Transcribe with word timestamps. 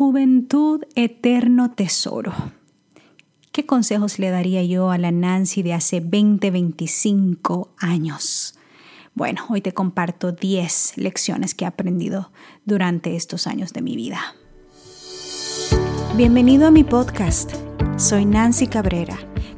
Juventud, 0.00 0.80
eterno 0.94 1.72
tesoro. 1.72 2.32
¿Qué 3.52 3.66
consejos 3.66 4.18
le 4.18 4.30
daría 4.30 4.64
yo 4.64 4.90
a 4.90 4.96
la 4.96 5.10
Nancy 5.10 5.62
de 5.62 5.74
hace 5.74 6.00
20, 6.00 6.50
25 6.50 7.74
años? 7.76 8.54
Bueno, 9.14 9.42
hoy 9.50 9.60
te 9.60 9.72
comparto 9.72 10.32
10 10.32 10.96
lecciones 10.96 11.54
que 11.54 11.66
he 11.66 11.68
aprendido 11.68 12.32
durante 12.64 13.14
estos 13.14 13.46
años 13.46 13.74
de 13.74 13.82
mi 13.82 13.94
vida. 13.94 14.34
Bienvenido 16.16 16.68
a 16.68 16.70
mi 16.70 16.82
podcast. 16.82 17.52
Soy 17.98 18.24
Nancy 18.24 18.68
Cabrera 18.68 19.29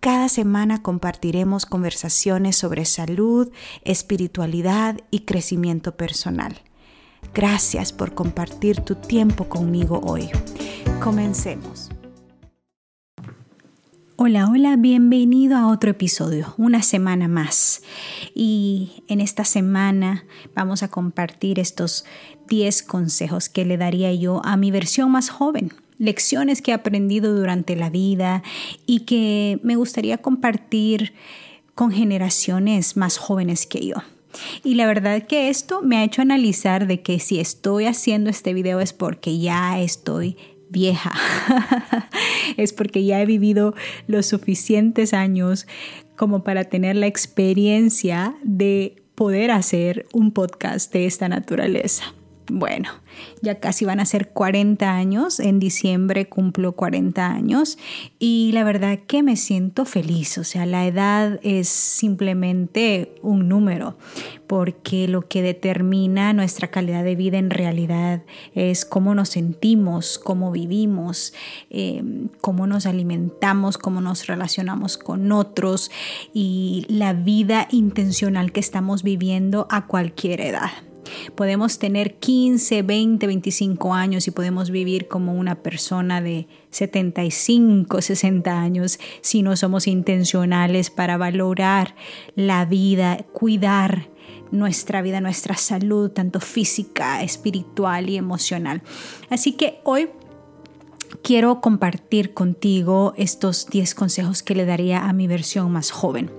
Cada 0.00 0.30
semana 0.30 0.82
compartiremos 0.82 1.66
conversaciones 1.66 2.56
sobre 2.56 2.86
salud, 2.86 3.52
espiritualidad 3.84 4.98
y 5.10 5.20
crecimiento 5.20 5.98
personal. 5.98 6.56
Gracias 7.34 7.92
por 7.92 8.14
compartir 8.14 8.80
tu 8.80 8.94
tiempo 8.94 9.50
conmigo 9.50 10.00
hoy. 10.02 10.30
Comencemos. 11.02 11.90
Hola, 14.16 14.48
hola, 14.50 14.76
bienvenido 14.76 15.58
a 15.58 15.68
otro 15.68 15.90
episodio, 15.90 16.54
una 16.56 16.82
semana 16.82 17.28
más. 17.28 17.82
Y 18.34 19.04
en 19.06 19.20
esta 19.20 19.44
semana 19.44 20.24
vamos 20.54 20.82
a 20.82 20.88
compartir 20.88 21.58
estos 21.58 22.06
10 22.48 22.84
consejos 22.84 23.50
que 23.50 23.66
le 23.66 23.76
daría 23.76 24.14
yo 24.14 24.40
a 24.46 24.56
mi 24.56 24.70
versión 24.70 25.10
más 25.10 25.28
joven, 25.28 25.74
lecciones 26.00 26.62
que 26.62 26.72
he 26.72 26.74
aprendido 26.74 27.36
durante 27.36 27.76
la 27.76 27.90
vida 27.90 28.42
y 28.86 29.00
que 29.00 29.60
me 29.62 29.76
gustaría 29.76 30.18
compartir 30.18 31.12
con 31.76 31.92
generaciones 31.92 32.96
más 32.96 33.18
jóvenes 33.18 33.66
que 33.66 33.86
yo. 33.86 33.96
Y 34.64 34.74
la 34.74 34.86
verdad 34.86 35.26
que 35.26 35.50
esto 35.50 35.82
me 35.82 35.98
ha 35.98 36.04
hecho 36.04 36.22
analizar 36.22 36.86
de 36.86 37.02
que 37.02 37.20
si 37.20 37.38
estoy 37.38 37.84
haciendo 37.84 38.30
este 38.30 38.54
video 38.54 38.80
es 38.80 38.92
porque 38.92 39.38
ya 39.38 39.78
estoy 39.80 40.36
vieja, 40.70 41.12
es 42.56 42.72
porque 42.72 43.04
ya 43.04 43.20
he 43.20 43.26
vivido 43.26 43.74
los 44.06 44.26
suficientes 44.26 45.12
años 45.12 45.66
como 46.16 46.44
para 46.44 46.64
tener 46.64 46.96
la 46.96 47.08
experiencia 47.08 48.34
de 48.42 49.02
poder 49.14 49.50
hacer 49.50 50.06
un 50.12 50.30
podcast 50.32 50.92
de 50.92 51.06
esta 51.06 51.28
naturaleza. 51.28 52.14
Bueno, 52.52 52.90
ya 53.42 53.60
casi 53.60 53.84
van 53.84 54.00
a 54.00 54.04
ser 54.04 54.30
40 54.30 54.92
años, 54.92 55.38
en 55.38 55.60
diciembre 55.60 56.28
cumplo 56.28 56.72
40 56.72 57.24
años. 57.24 57.78
Y 58.18 58.50
la 58.52 58.64
verdad 58.64 58.98
que 59.06 59.22
me 59.22 59.36
siento 59.36 59.84
feliz, 59.84 60.36
o 60.36 60.44
sea, 60.44 60.66
la 60.66 60.84
edad 60.86 61.38
es 61.44 61.68
simplemente 61.68 63.14
un 63.22 63.48
número, 63.48 63.96
porque 64.48 65.06
lo 65.06 65.28
que 65.28 65.42
determina 65.42 66.32
nuestra 66.32 66.68
calidad 66.68 67.04
de 67.04 67.14
vida 67.14 67.38
en 67.38 67.50
realidad 67.50 68.22
es 68.54 68.84
cómo 68.84 69.14
nos 69.14 69.28
sentimos, 69.28 70.18
cómo 70.18 70.50
vivimos, 70.50 71.32
em, 71.70 72.28
cómo 72.40 72.66
nos 72.66 72.86
alimentamos, 72.86 73.78
cómo 73.78 74.00
nos 74.00 74.26
relacionamos 74.26 74.98
con 74.98 75.30
otros 75.30 75.92
y 76.34 76.84
la 76.88 77.12
vida 77.12 77.68
intencional 77.70 78.50
que 78.50 78.60
estamos 78.60 79.04
viviendo 79.04 79.68
a 79.70 79.86
cualquier 79.86 80.40
edad. 80.40 80.89
Podemos 81.34 81.78
tener 81.78 82.14
15, 82.14 82.82
20, 82.82 83.26
25 83.26 83.94
años 83.94 84.26
y 84.28 84.30
podemos 84.30 84.70
vivir 84.70 85.08
como 85.08 85.34
una 85.34 85.62
persona 85.62 86.20
de 86.20 86.46
75, 86.70 88.00
60 88.00 88.60
años 88.60 88.98
si 89.20 89.42
no 89.42 89.56
somos 89.56 89.86
intencionales 89.86 90.90
para 90.90 91.16
valorar 91.16 91.94
la 92.34 92.64
vida, 92.64 93.18
cuidar 93.32 94.08
nuestra 94.50 95.02
vida, 95.02 95.20
nuestra 95.20 95.56
salud, 95.56 96.10
tanto 96.10 96.40
física, 96.40 97.22
espiritual 97.22 98.08
y 98.08 98.16
emocional. 98.16 98.82
Así 99.28 99.52
que 99.52 99.80
hoy 99.84 100.08
quiero 101.22 101.60
compartir 101.60 102.34
contigo 102.34 103.14
estos 103.16 103.66
10 103.66 103.94
consejos 103.94 104.42
que 104.42 104.54
le 104.54 104.64
daría 104.64 105.08
a 105.08 105.12
mi 105.12 105.26
versión 105.26 105.70
más 105.70 105.90
joven. 105.90 106.30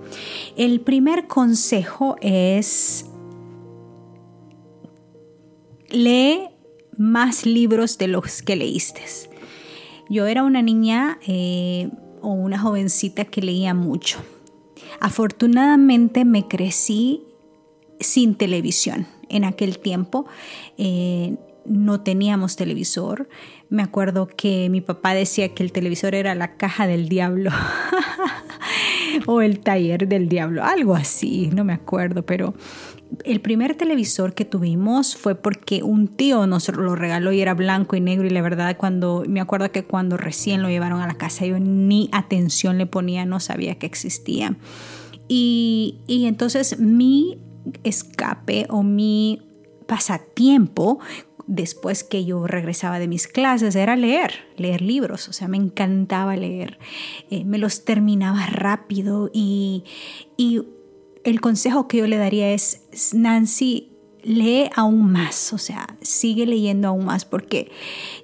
El 0.57 0.81
primer 0.81 1.27
consejo 1.27 2.15
es 2.21 3.05
lee 5.91 6.49
más 6.97 7.45
libros 7.45 7.97
de 7.97 8.07
los 8.07 8.41
que 8.41 8.55
leíste. 8.55 9.01
Yo 10.09 10.27
era 10.27 10.43
una 10.43 10.61
niña 10.61 11.19
eh, 11.25 11.89
o 12.21 12.29
una 12.29 12.59
jovencita 12.59 13.25
que 13.25 13.41
leía 13.41 13.73
mucho. 13.73 14.19
Afortunadamente 14.99 16.25
me 16.25 16.47
crecí 16.47 17.23
sin 17.99 18.35
televisión. 18.35 19.07
En 19.29 19.45
aquel 19.45 19.79
tiempo 19.79 20.25
eh, 20.77 21.37
no 21.65 22.01
teníamos 22.01 22.55
televisor. 22.55 23.29
Me 23.69 23.83
acuerdo 23.83 24.27
que 24.27 24.69
mi 24.69 24.81
papá 24.81 25.13
decía 25.13 25.53
que 25.53 25.63
el 25.63 25.71
televisor 25.71 26.15
era 26.15 26.35
la 26.35 26.57
caja 26.57 26.87
del 26.87 27.07
diablo 27.07 27.51
o 29.27 29.41
el 29.41 29.59
taller 29.59 30.07
del 30.07 30.27
diablo, 30.27 30.63
algo 30.63 30.95
así, 30.95 31.49
no 31.53 31.63
me 31.63 31.73
acuerdo, 31.73 32.25
pero 32.25 32.53
el 33.25 33.41
primer 33.41 33.75
televisor 33.75 34.33
que 34.33 34.45
tuvimos 34.45 35.15
fue 35.15 35.35
porque 35.35 35.83
un 35.83 36.07
tío 36.07 36.47
nos 36.47 36.69
lo 36.69 36.95
regaló 36.95 37.31
y 37.31 37.41
era 37.41 37.53
blanco 37.53 37.95
y 37.95 38.01
negro 38.01 38.25
y 38.27 38.29
la 38.29 38.41
verdad 38.41 38.77
cuando 38.77 39.23
me 39.27 39.41
acuerdo 39.41 39.71
que 39.71 39.83
cuando 39.83 40.17
recién 40.17 40.61
lo 40.61 40.69
llevaron 40.69 41.01
a 41.01 41.07
la 41.07 41.15
casa 41.15 41.45
yo 41.45 41.59
ni 41.59 42.09
atención 42.11 42.77
le 42.77 42.85
ponía, 42.85 43.25
no 43.25 43.39
sabía 43.39 43.75
que 43.75 43.85
existía. 43.85 44.57
Y, 45.27 45.99
y 46.07 46.25
entonces 46.25 46.79
mi 46.79 47.39
escape 47.83 48.65
o 48.69 48.83
mi 48.83 49.41
pasatiempo 49.87 50.99
después 51.47 52.03
que 52.03 52.23
yo 52.23 52.47
regresaba 52.47 52.99
de 52.99 53.07
mis 53.07 53.27
clases 53.27 53.75
era 53.75 53.95
leer, 53.95 54.45
leer 54.55 54.81
libros, 54.81 55.27
o 55.27 55.33
sea, 55.33 55.47
me 55.47 55.57
encantaba 55.57 56.35
leer, 56.37 56.79
eh, 57.29 57.43
me 57.43 57.57
los 57.57 57.83
terminaba 57.83 58.45
rápido 58.47 59.29
y, 59.33 59.83
y 60.37 60.61
el 61.23 61.41
consejo 61.41 61.87
que 61.87 61.97
yo 61.97 62.07
le 62.07 62.17
daría 62.17 62.51
es, 62.51 62.87
Nancy, 63.13 63.91
lee 64.23 64.69
aún 64.75 65.11
más, 65.11 65.53
o 65.53 65.57
sea, 65.57 65.87
sigue 66.01 66.45
leyendo 66.45 66.87
aún 66.87 67.05
más, 67.05 67.25
porque 67.25 67.71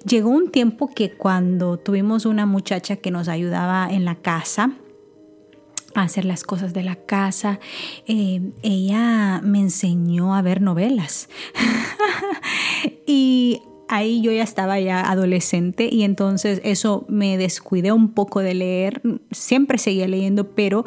llegó 0.04 0.30
un 0.30 0.50
tiempo 0.50 0.88
que 0.88 1.12
cuando 1.12 1.78
tuvimos 1.78 2.26
una 2.26 2.46
muchacha 2.46 2.96
que 2.96 3.10
nos 3.10 3.28
ayudaba 3.28 3.88
en 3.90 4.04
la 4.04 4.14
casa, 4.16 4.72
a 5.94 6.02
hacer 6.02 6.24
las 6.24 6.44
cosas 6.44 6.74
de 6.74 6.82
la 6.82 6.96
casa, 6.96 7.60
eh, 8.06 8.52
ella 8.62 9.40
me 9.42 9.60
enseñó 9.60 10.34
a 10.34 10.42
ver 10.42 10.60
novelas. 10.60 11.28
y 13.06 13.62
ahí 13.88 14.20
yo 14.20 14.30
ya 14.30 14.42
estaba 14.42 14.78
ya 14.78 15.00
adolescente 15.10 15.88
y 15.90 16.02
entonces 16.02 16.60
eso 16.62 17.06
me 17.08 17.38
descuidé 17.38 17.90
un 17.90 18.12
poco 18.12 18.40
de 18.40 18.54
leer, 18.54 19.02
siempre 19.30 19.78
seguía 19.78 20.06
leyendo, 20.06 20.54
pero 20.54 20.84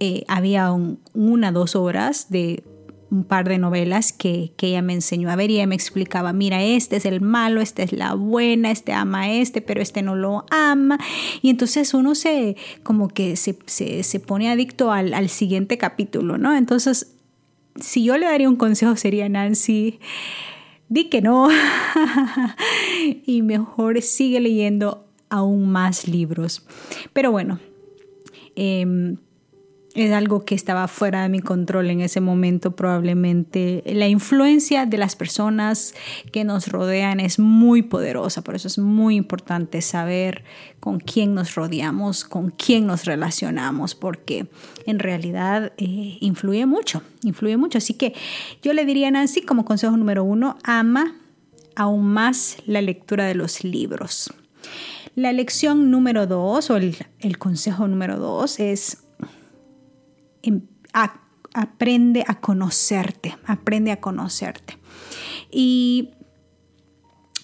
eh, 0.00 0.24
había 0.28 0.72
una, 1.14 1.52
dos 1.52 1.74
horas 1.74 2.30
de 2.30 2.62
un 3.10 3.24
par 3.24 3.48
de 3.48 3.58
novelas 3.58 4.12
que, 4.12 4.52
ella 4.60 4.82
me 4.82 4.92
enseñó 4.92 5.30
a 5.30 5.36
ver 5.36 5.50
y 5.50 5.56
ella 5.56 5.66
me 5.66 5.74
explicaba, 5.74 6.32
mira, 6.32 6.62
este 6.62 6.96
es 6.96 7.06
el 7.06 7.20
malo, 7.20 7.60
esta 7.60 7.82
es 7.82 7.92
la 7.92 8.14
buena, 8.14 8.70
este 8.70 8.92
ama 8.92 9.22
a 9.22 9.32
este, 9.32 9.62
pero 9.62 9.80
este 9.80 10.02
no 10.02 10.14
lo 10.14 10.44
ama. 10.50 10.98
Y 11.40 11.50
entonces 11.50 11.94
uno 11.94 12.14
se, 12.14 12.56
como 12.82 13.08
que 13.08 13.36
se, 13.36 13.56
se, 13.66 14.20
pone 14.20 14.50
adicto 14.50 14.92
al, 14.92 15.14
al, 15.14 15.28
siguiente 15.30 15.78
capítulo, 15.78 16.38
¿no? 16.38 16.54
Entonces, 16.54 17.14
si 17.80 18.04
yo 18.04 18.18
le 18.18 18.26
daría 18.26 18.48
un 18.48 18.56
consejo 18.56 18.94
sería, 18.96 19.28
Nancy, 19.28 20.00
di 20.88 21.04
que 21.04 21.22
no 21.22 21.48
y 23.26 23.42
mejor 23.42 24.02
sigue 24.02 24.40
leyendo 24.40 25.06
aún 25.30 25.70
más 25.70 26.08
libros. 26.08 26.66
Pero 27.12 27.30
bueno, 27.30 27.58
eh, 28.54 29.16
es 30.04 30.12
algo 30.12 30.44
que 30.44 30.54
estaba 30.54 30.86
fuera 30.86 31.22
de 31.22 31.28
mi 31.28 31.40
control 31.40 31.90
en 31.90 32.00
ese 32.00 32.20
momento 32.20 32.76
probablemente. 32.76 33.82
La 33.84 34.06
influencia 34.06 34.86
de 34.86 34.96
las 34.96 35.16
personas 35.16 35.94
que 36.30 36.44
nos 36.44 36.68
rodean 36.68 37.18
es 37.18 37.40
muy 37.40 37.82
poderosa, 37.82 38.42
por 38.42 38.54
eso 38.54 38.68
es 38.68 38.78
muy 38.78 39.16
importante 39.16 39.82
saber 39.82 40.44
con 40.78 41.00
quién 41.00 41.34
nos 41.34 41.56
rodeamos, 41.56 42.24
con 42.24 42.50
quién 42.50 42.86
nos 42.86 43.06
relacionamos, 43.06 43.96
porque 43.96 44.46
en 44.86 45.00
realidad 45.00 45.72
eh, 45.78 46.18
influye 46.20 46.64
mucho, 46.64 47.02
influye 47.24 47.56
mucho. 47.56 47.78
Así 47.78 47.94
que 47.94 48.14
yo 48.62 48.72
le 48.74 48.84
diría 48.84 49.08
a 49.08 49.10
Nancy 49.10 49.42
como 49.42 49.64
consejo 49.64 49.96
número 49.96 50.22
uno, 50.22 50.58
ama 50.62 51.16
aún 51.74 52.06
más 52.06 52.58
la 52.66 52.82
lectura 52.82 53.24
de 53.24 53.34
los 53.34 53.64
libros. 53.64 54.32
La 55.16 55.32
lección 55.32 55.90
número 55.90 56.28
dos 56.28 56.70
o 56.70 56.76
el, 56.76 56.96
el 57.18 57.38
consejo 57.38 57.88
número 57.88 58.18
dos 58.18 58.60
es 58.60 59.07
em, 60.42 60.62
aprende 61.54 62.24
a 62.26 62.40
conocerte, 62.40 63.36
aprende 63.46 63.92
a 63.92 64.00
conocerte. 64.00 64.78
Y 65.50 66.10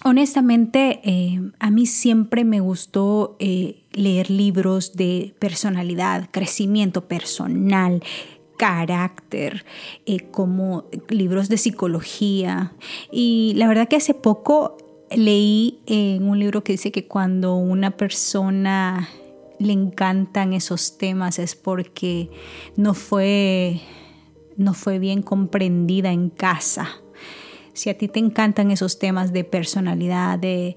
honestamente, 0.03 1.01
eh, 1.03 1.41
a 1.59 1.71
mí 1.71 1.85
siempre 1.85 2.45
me 2.45 2.59
gustó 2.59 3.35
eh, 3.39 3.83
leer 3.91 4.29
libros 4.29 4.95
de 4.95 5.33
personalidad, 5.39 6.29
crecimiento 6.31 7.07
personal, 7.07 8.03
carácter, 8.57 9.65
eh, 10.05 10.29
como 10.31 10.85
libros 11.09 11.49
de 11.49 11.57
psicología. 11.57 12.73
Y 13.11 13.53
la 13.55 13.67
verdad 13.67 13.87
que 13.87 13.97
hace 13.97 14.13
poco 14.13 14.77
leí 15.09 15.79
en 15.85 16.27
un 16.27 16.39
libro 16.39 16.63
que 16.63 16.73
dice 16.73 16.91
que 16.91 17.07
cuando 17.07 17.55
una 17.55 17.91
persona 17.91 19.09
le 19.59 19.73
encantan 19.73 20.53
esos 20.53 20.97
temas 20.97 21.39
es 21.39 21.55
porque 21.55 22.29
no 22.75 22.93
fue, 22.93 23.81
no 24.57 24.73
fue 24.73 24.99
bien 24.99 25.21
comprendida 25.21 26.11
en 26.11 26.29
casa 26.29 27.01
si 27.75 27.89
a 27.89 27.97
ti 27.97 28.07
te 28.07 28.19
encantan 28.19 28.71
esos 28.71 28.99
temas 28.99 29.33
de 29.33 29.43
personalidad, 29.43 30.39
de, 30.39 30.75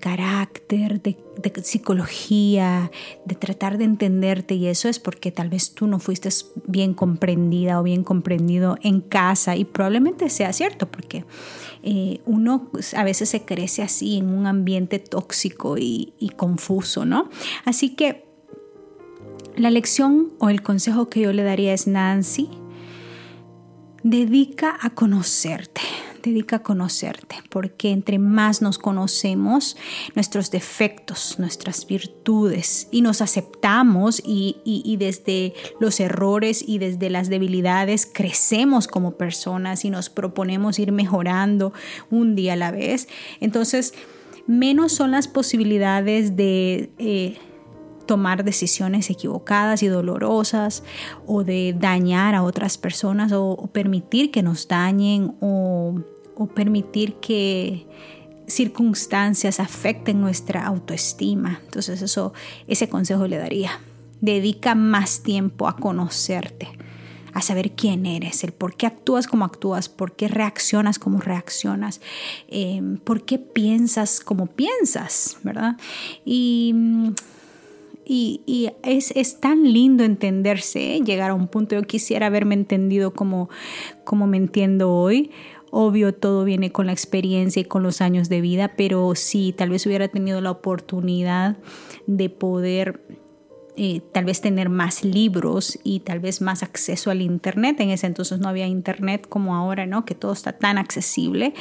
carácter, 0.00 1.00
de, 1.02 1.16
psicología, 1.62 2.90
de 3.26 3.34
tratar 3.34 3.76
de 3.76 3.84
entenderte 3.84 4.54
y 4.54 4.66
eso 4.66 4.88
es 4.88 4.98
porque 4.98 5.30
tal 5.30 5.50
vez 5.50 5.74
tú 5.74 5.86
no 5.86 5.98
fuiste 6.00 6.30
bien 6.66 6.94
comprendida 6.94 7.78
o 7.78 7.82
bien 7.82 8.02
comprendido 8.02 8.78
en 8.82 9.02
casa 9.02 9.54
y 9.54 9.66
probablemente 9.66 10.30
sea 10.30 10.52
cierto 10.54 10.90
porque 10.90 11.26
eh, 11.82 12.20
uno 12.24 12.70
a 12.96 13.04
veces 13.04 13.28
se 13.28 13.44
crece 13.44 13.82
así 13.82 14.16
en 14.16 14.30
un 14.30 14.46
ambiente 14.46 14.98
tóxico 14.98 15.76
y 15.78 16.32
confuso, 16.36 17.04
¿no? 17.04 17.28
Así 17.66 17.90
que 17.90 18.24
la 19.56 19.70
lección 19.70 20.32
o 20.38 20.48
el 20.48 20.62
consejo 20.62 21.10
que 21.10 21.20
yo 21.20 21.34
le 21.34 21.42
daría 21.42 21.74
es 21.74 21.86
Nancy, 21.86 22.48
dedica 24.02 24.78
a 24.80 24.90
conocerte 24.90 25.82
dedica 26.22 26.56
a 26.56 26.62
conocerte, 26.62 27.36
porque 27.48 27.90
entre 27.90 28.18
más 28.18 28.62
nos 28.62 28.78
conocemos 28.78 29.76
nuestros 30.14 30.50
defectos, 30.50 31.38
nuestras 31.38 31.86
virtudes 31.86 32.88
y 32.90 33.02
nos 33.02 33.20
aceptamos 33.20 34.22
y, 34.24 34.56
y, 34.64 34.96
desde 34.96 35.54
los 35.80 36.00
errores 36.00 36.64
y 36.66 36.78
desde 36.78 37.10
las 37.10 37.28
debilidades 37.28 38.06
crecemos 38.12 38.86
como 38.86 39.16
personas 39.16 39.84
y 39.84 39.90
nos 39.90 40.10
proponemos 40.10 40.78
ir 40.78 40.92
mejorando 40.92 41.72
un 42.10 42.34
día 42.34 42.54
a 42.54 42.56
la 42.56 42.70
vez, 42.70 43.08
entonces 43.40 43.94
menos 44.46 44.92
son 44.92 45.12
las 45.12 45.28
posibilidades 45.28 46.36
de... 46.36 46.90
Eh, 46.98 47.38
tomar 48.10 48.42
decisiones 48.42 49.08
equivocadas 49.08 49.84
y 49.84 49.86
dolorosas 49.86 50.82
o 51.28 51.44
de 51.44 51.76
dañar 51.78 52.34
a 52.34 52.42
otras 52.42 52.76
personas 52.76 53.30
o, 53.30 53.70
permitir 53.72 54.32
que 54.32 54.42
nos 54.42 54.66
dañen 54.66 55.36
o, 55.40 55.94
permitir 56.52 57.14
que 57.20 57.86
circunstancias 58.48 59.60
afecten 59.60 60.20
nuestra 60.20 60.66
autoestima. 60.66 61.60
Entonces 61.64 62.02
eso, 62.02 62.32
ese 62.66 62.88
consejo 62.88 63.28
le 63.28 63.36
daría. 63.36 63.78
Dedica 64.20 64.74
más 64.74 65.22
tiempo 65.22 65.68
a 65.68 65.76
conocerte, 65.76 66.66
a 67.32 67.42
saber 67.42 67.76
quién 67.76 68.06
eres, 68.06 68.42
el 68.42 68.50
por 68.50 68.74
qué 68.74 68.86
actúas 68.86 69.28
como 69.28 69.44
actúas, 69.44 69.88
por 69.88 70.16
qué 70.16 70.26
reaccionas 70.26 70.98
como 70.98 71.20
reaccionas, 71.20 72.00
em, 72.48 72.96
por 72.96 73.24
qué 73.24 73.38
piensas 73.38 74.18
como 74.18 74.46
piensas, 74.46 75.38
¿verdad? 75.44 75.76
Y 76.24 76.74
y, 78.12 78.72
es, 78.82 79.38
tan 79.38 79.72
lindo 79.72 80.02
entenderse, 80.02 80.96
¿eh? 80.96 81.00
llegar 81.00 81.30
a 81.30 81.34
un 81.34 81.46
punto, 81.46 81.76
yo 81.76 81.82
quisiera 81.82 82.26
haberme 82.26 82.56
entendido 82.56 83.12
como, 83.12 83.48
como 84.02 84.26
me 84.26 84.36
entiendo 84.36 84.92
hoy. 84.92 85.30
Obvio, 85.70 86.12
todo 86.12 86.42
viene 86.42 86.72
con 86.72 86.86
la 86.86 86.92
experiencia 86.92 87.60
y 87.62 87.64
con 87.64 87.84
los 87.84 88.00
años 88.00 88.28
de 88.28 88.40
vida, 88.40 88.72
pero 88.76 89.14
sí, 89.14 89.54
tal 89.56 89.70
vez 89.70 89.86
hubiera 89.86 90.08
tenido 90.08 90.40
la 90.40 90.50
oportunidad 90.50 91.58
de 92.08 92.28
poder 92.30 93.00
eh, 93.76 94.00
tal 94.12 94.24
vez 94.24 94.40
tener 94.40 94.70
más 94.70 95.04
libros 95.04 95.78
y 95.84 96.00
tal 96.00 96.18
vez 96.18 96.40
más 96.40 96.64
acceso 96.64 97.12
al 97.12 97.22
Internet. 97.22 97.78
En 97.78 97.90
ese 97.90 98.08
entonces 98.08 98.40
no 98.40 98.48
había 98.48 98.66
Internet 98.66 99.28
como 99.28 99.54
ahora, 99.54 99.86
¿no? 99.86 100.04
Que 100.04 100.16
todo 100.16 100.32
está 100.32 100.58
tan 100.58 100.78
accesible. 100.78 101.54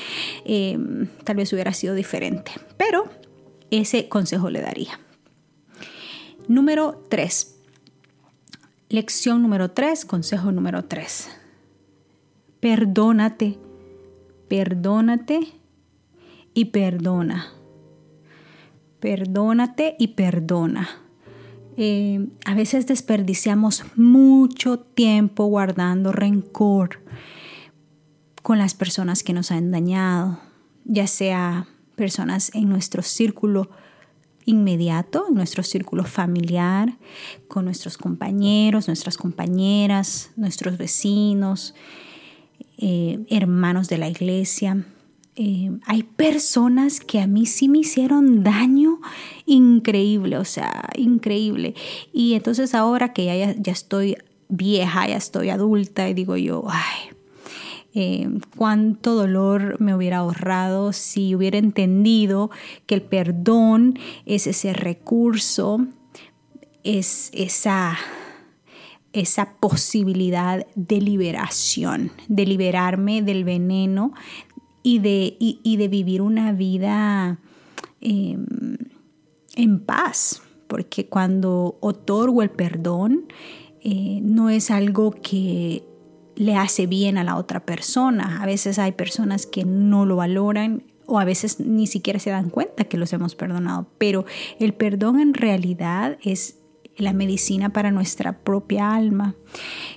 Eh, 0.45 0.79
tal 1.23 1.35
vez 1.35 1.53
hubiera 1.53 1.73
sido 1.73 1.93
diferente. 1.93 2.53
Pero 2.75 3.03
ese 3.69 4.09
consejo 4.09 4.49
le 4.49 4.61
daría. 4.61 4.99
Número 6.49 7.05
3. 7.09 7.57
Lección 8.89 9.43
número 9.43 9.69
3, 9.69 10.03
consejo 10.05 10.51
número 10.51 10.85
3. 10.85 11.29
Perdónate, 12.59 13.59
perdónate 14.47 15.41
y 16.55 16.65
perdona. 16.65 17.53
Perdónate 18.99 19.95
y 19.99 20.07
perdona. 20.07 20.89
Eh, 21.77 22.27
a 22.45 22.55
veces 22.55 22.87
desperdiciamos 22.87 23.83
mucho 23.95 24.79
tiempo 24.79 25.45
guardando 25.45 26.11
rencor 26.11 27.03
con 28.41 28.57
las 28.57 28.73
personas 28.73 29.21
que 29.21 29.33
nos 29.33 29.51
han 29.51 29.69
dañado, 29.69 30.39
ya 30.83 31.05
sea 31.05 31.67
personas 31.95 32.49
en 32.55 32.69
nuestro 32.69 33.03
círculo 33.03 33.69
inmediato, 34.49 35.25
en 35.29 35.35
nuestro 35.35 35.63
círculo 35.63 36.03
familiar, 36.03 36.97
con 37.47 37.65
nuestros 37.65 37.97
compañeros, 37.97 38.87
nuestras 38.87 39.17
compañeras, 39.17 40.31
nuestros 40.35 40.77
vecinos, 40.77 41.75
eh, 42.77 43.19
hermanos 43.29 43.87
de 43.87 43.97
la 43.97 44.09
iglesia. 44.09 44.85
Eh, 45.35 45.71
hay 45.85 46.03
personas 46.03 46.99
que 46.99 47.19
a 47.19 47.27
mí 47.27 47.45
sí 47.45 47.69
me 47.69 47.79
hicieron 47.79 48.43
daño 48.43 48.99
increíble, 49.45 50.37
o 50.37 50.45
sea, 50.45 50.89
increíble. 50.95 51.75
Y 52.11 52.33
entonces 52.33 52.73
ahora 52.73 53.13
que 53.13 53.25
ya, 53.25 53.55
ya 53.55 53.71
estoy 53.71 54.17
vieja, 54.49 55.07
ya 55.07 55.17
estoy 55.17 55.49
adulta 55.49 56.09
y 56.09 56.13
digo 56.13 56.35
yo, 56.35 56.63
ay, 56.67 57.15
eh, 57.95 58.29
cuánto 58.55 59.15
dolor 59.15 59.81
me 59.81 59.95
hubiera 59.95 60.17
ahorrado 60.17 60.93
si 60.93 61.33
hubiera 61.33 61.57
entendido 61.57 62.51
que 62.85 62.95
el 62.95 63.01
perdón 63.01 63.97
es 64.25 64.45
ese 64.45 64.73
recurso, 64.73 65.87
es 66.83 67.31
esa, 67.33 67.97
esa 69.11 69.55
posibilidad 69.59 70.67
de 70.75 71.01
liberación, 71.01 72.11
de 72.27 72.45
liberarme 72.45 73.23
del 73.23 73.43
veneno 73.43 74.13
y 74.83 74.99
de, 74.99 75.37
de 75.63 75.87
vivir 75.87 76.21
una 76.21 76.51
vida 76.51 77.39
em, 78.01 78.45
en 79.55 79.79
paz, 79.79 80.43
porque 80.67 81.07
cuando 81.07 81.77
otorgo 81.81 82.43
el 82.43 82.51
perdón, 82.51 83.25
eh, 83.81 84.19
no 84.21 84.49
es 84.49 84.71
algo 84.71 85.11
que 85.11 85.83
le 86.39 86.55
hace 86.55 86.87
bien 86.87 87.17
a 87.17 87.23
la 87.25 87.35
otra 87.35 87.59
persona. 87.59 88.41
A 88.41 88.45
veces 88.45 88.79
hay 88.79 88.93
personas 88.93 89.45
que 89.45 89.65
no 89.65 90.05
lo 90.05 90.15
valoran 90.15 90.83
o 91.05 91.19
a 91.19 91.25
veces 91.25 91.59
ni 91.59 91.85
siquiera 91.85 92.17
se 92.17 92.29
dan 92.29 92.49
cuenta 92.49 92.85
que 92.85 92.97
los 92.97 93.11
hemos 93.11 93.35
perdonado, 93.35 93.87
pero 93.97 94.25
el 94.59 94.73
perdón 94.73 95.19
en 95.19 95.33
realidad 95.33 96.17
es 96.23 96.58
la 97.01 97.13
medicina 97.13 97.69
para 97.69 97.91
nuestra 97.91 98.39
propia 98.39 98.93
alma. 98.93 99.35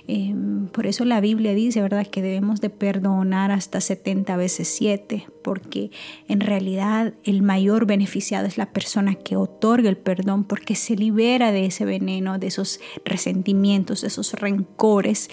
Em, 0.07 0.67
por 0.67 0.87
eso 0.87 1.05
la 1.05 1.21
Biblia 1.21 1.53
dice, 1.53 1.81
¿verdad?, 1.81 2.07
que 2.07 2.21
debemos 2.21 2.61
de 2.61 2.69
perdonar 2.69 3.51
hasta 3.51 3.81
70 3.81 4.35
veces 4.37 4.67
7, 4.67 5.27
porque 5.43 5.91
en 6.27 6.39
realidad 6.39 7.13
el 7.23 7.41
mayor 7.41 7.85
beneficiado 7.85 8.47
es 8.47 8.57
la 8.57 8.71
persona 8.71 9.15
que 9.15 9.35
otorga 9.35 9.89
el 9.89 9.97
perdón, 9.97 10.43
porque 10.43 10.75
se 10.75 10.95
libera 10.95 11.51
de 11.51 11.65
ese 11.65 11.85
veneno, 11.85 12.39
de 12.39 12.47
esos 12.47 12.79
resentimientos, 13.05 14.01
de 14.01 14.07
esos 14.07 14.33
rencores 14.33 15.29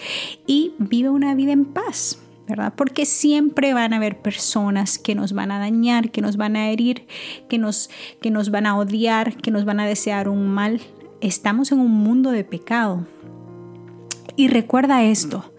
y 0.47 0.73
vive 0.77 1.09
una 1.09 1.35
vida 1.35 1.51
en 1.51 1.65
paz. 1.65 2.19
¿verdad? 2.47 2.73
Porque 2.75 3.05
siempre 3.05 3.73
van 3.73 3.93
a 3.93 3.97
haber 3.97 4.21
personas 4.21 4.99
que 4.99 5.15
nos 5.15 5.31
van 5.31 5.51
a 5.51 5.59
dañar, 5.59 6.11
que 6.11 6.19
nos 6.19 6.35
van 6.35 6.57
a 6.57 6.69
herir, 6.69 7.07
que 7.47 7.57
nos, 7.57 7.89
que 8.21 8.29
nos 8.29 8.51
van 8.51 8.65
a 8.65 8.77
odiar, 8.77 9.37
que 9.37 9.51
nos 9.51 9.63
van 9.63 9.79
a 9.79 9.85
desear 9.85 10.27
un 10.27 10.49
mal 10.49 10.81
estamos 11.21 11.71
en 11.71 11.79
un 11.79 11.91
mundo 11.91 12.31
de 12.31 12.43
pecado. 12.43 13.05
Y 14.35 14.47
recuerda 14.47 15.03
esto, 15.03 15.51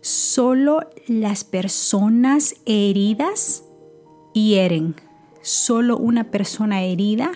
solo 0.00 0.80
las 1.06 1.44
personas 1.44 2.56
heridas 2.66 3.64
hieren. 4.32 4.96
Solo 5.42 5.98
una 5.98 6.30
persona 6.30 6.82
herida 6.82 7.30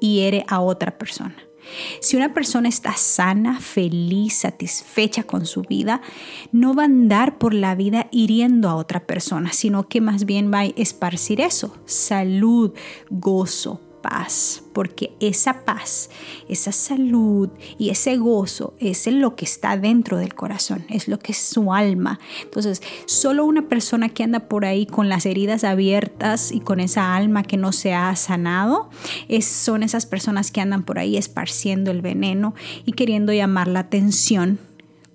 hiere 0.00 0.44
a 0.48 0.60
otra 0.60 0.98
persona. 0.98 1.36
Si 2.00 2.16
una 2.16 2.34
persona 2.34 2.68
está 2.68 2.94
sana, 2.94 3.58
feliz, 3.60 4.34
satisfecha 4.34 5.24
con 5.24 5.46
su 5.46 5.62
vida, 5.62 6.02
no 6.52 6.74
va 6.74 6.82
a 6.82 6.86
andar 6.86 7.38
por 7.38 7.54
la 7.54 7.74
vida 7.74 8.08
hiriendo 8.10 8.68
a 8.68 8.74
otra 8.74 9.06
persona, 9.06 9.52
sino 9.52 9.88
que 9.88 10.00
más 10.00 10.24
bien 10.24 10.52
va 10.52 10.60
a 10.60 10.64
esparcir 10.64 11.40
eso, 11.40 11.74
salud, 11.86 12.72
gozo, 13.10 13.80
paz, 14.04 14.62
porque 14.74 15.14
esa 15.18 15.64
paz, 15.64 16.10
esa 16.46 16.72
salud 16.72 17.48
y 17.78 17.88
ese 17.88 18.18
gozo 18.18 18.74
es 18.78 19.06
lo 19.06 19.34
que 19.34 19.46
está 19.46 19.78
dentro 19.78 20.18
del 20.18 20.34
corazón, 20.34 20.84
es 20.90 21.08
lo 21.08 21.18
que 21.18 21.32
es 21.32 21.38
su 21.38 21.72
alma. 21.72 22.20
Entonces, 22.42 22.82
solo 23.06 23.46
una 23.46 23.66
persona 23.66 24.10
que 24.10 24.22
anda 24.22 24.40
por 24.40 24.66
ahí 24.66 24.84
con 24.84 25.08
las 25.08 25.24
heridas 25.24 25.64
abiertas 25.64 26.52
y 26.52 26.60
con 26.60 26.80
esa 26.80 27.16
alma 27.16 27.44
que 27.44 27.56
no 27.56 27.72
se 27.72 27.94
ha 27.94 28.14
sanado, 28.14 28.90
son 29.40 29.82
esas 29.82 30.04
personas 30.04 30.50
que 30.50 30.60
andan 30.60 30.82
por 30.82 30.98
ahí 30.98 31.16
esparciendo 31.16 31.90
el 31.90 32.02
veneno 32.02 32.54
y 32.84 32.92
queriendo 32.92 33.32
llamar 33.32 33.68
la 33.68 33.80
atención 33.80 34.58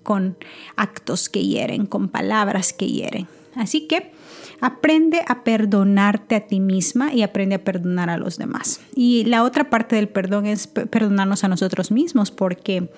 con 0.02 0.36
actos 0.74 1.28
que 1.28 1.44
hieren, 1.44 1.86
con 1.86 2.08
palabras 2.08 2.72
que 2.72 2.88
hieren. 2.88 3.28
Así 3.54 3.86
que 3.86 4.10
aprende 4.60 5.22
a 5.26 5.42
perdonarte 5.42 6.36
a 6.36 6.46
ti 6.46 6.60
misma 6.60 7.12
y 7.12 7.22
aprende 7.22 7.56
a 7.56 7.64
perdonar 7.64 8.10
a 8.10 8.18
los 8.18 8.38
demás. 8.38 8.80
Y 8.94 9.24
la 9.24 9.42
otra 9.42 9.70
parte 9.70 9.96
del 9.96 10.08
perdón 10.08 10.46
es 10.46 10.66
perdonarnos 10.66 11.44
a 11.44 11.48
nosotros 11.48 11.90
mismos 11.90 12.30
porque 12.30 12.90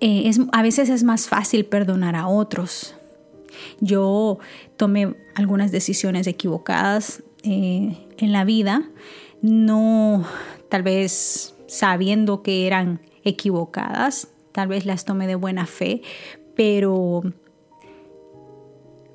eh, 0.00 0.30
a 0.52 0.62
veces 0.62 0.88
es 0.88 1.04
más 1.04 1.28
fácil 1.28 1.64
perdonar 1.64 2.16
a 2.16 2.26
otros. 2.26 2.94
Yo 3.80 4.38
tomé 4.76 5.14
algunas 5.34 5.70
decisiones 5.70 6.26
equivocadas 6.26 7.22
eh, 7.44 7.96
en 8.16 8.32
la 8.32 8.44
vida, 8.44 8.88
no 9.42 10.24
tal 10.68 10.82
vez 10.82 11.54
sabiendo 11.66 12.42
que 12.42 12.66
eran 12.66 13.00
equivocadas, 13.24 14.28
tal 14.52 14.68
vez 14.68 14.86
las 14.86 15.04
tomé 15.04 15.26
de 15.26 15.34
buena 15.34 15.66
fe, 15.66 16.02
pero 16.54 17.22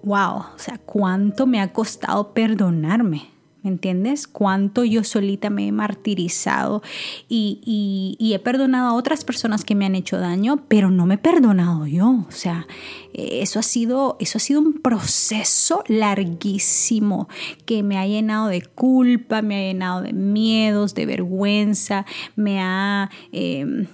wow, 0.08 0.38
o 0.56 0.58
sea, 0.58 0.80
cuánto 0.86 1.46
me 1.46 1.60
ha 1.60 1.74
costado 1.74 2.34
perdonarme. 2.34 3.30
¿Me 3.64 3.72
entiendes? 3.72 4.28
Cuánto 4.28 4.86
yo 4.86 5.04
solita 5.04 5.50
me 5.50 5.68
he 5.68 5.72
martirizado 5.74 6.82
y, 7.28 8.16
he 8.34 8.40
perdonado 8.40 8.90
a 8.90 8.94
otras 8.94 9.26
personas 9.26 9.66
que 9.66 9.76
me 9.76 9.86
han 9.86 9.96
hecho 9.96 10.18
daño, 10.18 10.64
pero 10.70 10.90
no 10.90 11.06
me 11.06 11.16
he 11.16 11.18
perdonado 11.18 11.86
yo. 11.86 12.24
O 12.30 12.32
sea, 12.32 12.66
eso 13.14 13.60
ha 13.60 13.64
sido, 13.64 14.16
eso 14.22 14.38
ha 14.38 14.42
sido 14.42 14.62
un 14.62 14.74
proceso 14.74 15.84
larguísimo 15.88 17.28
que 17.66 17.84
me 17.84 17.98
ha 17.98 18.08
llenado 18.08 18.48
de 18.48 18.62
culpa, 18.62 19.42
me 19.42 19.56
ha 19.58 19.68
llenado 19.68 20.02
de 20.02 20.14
miedos, 20.14 20.94
de 20.94 21.06
vergüenza, 21.06 22.06
me 22.38 22.62
ha... 22.62 23.10
Em, 23.34 23.88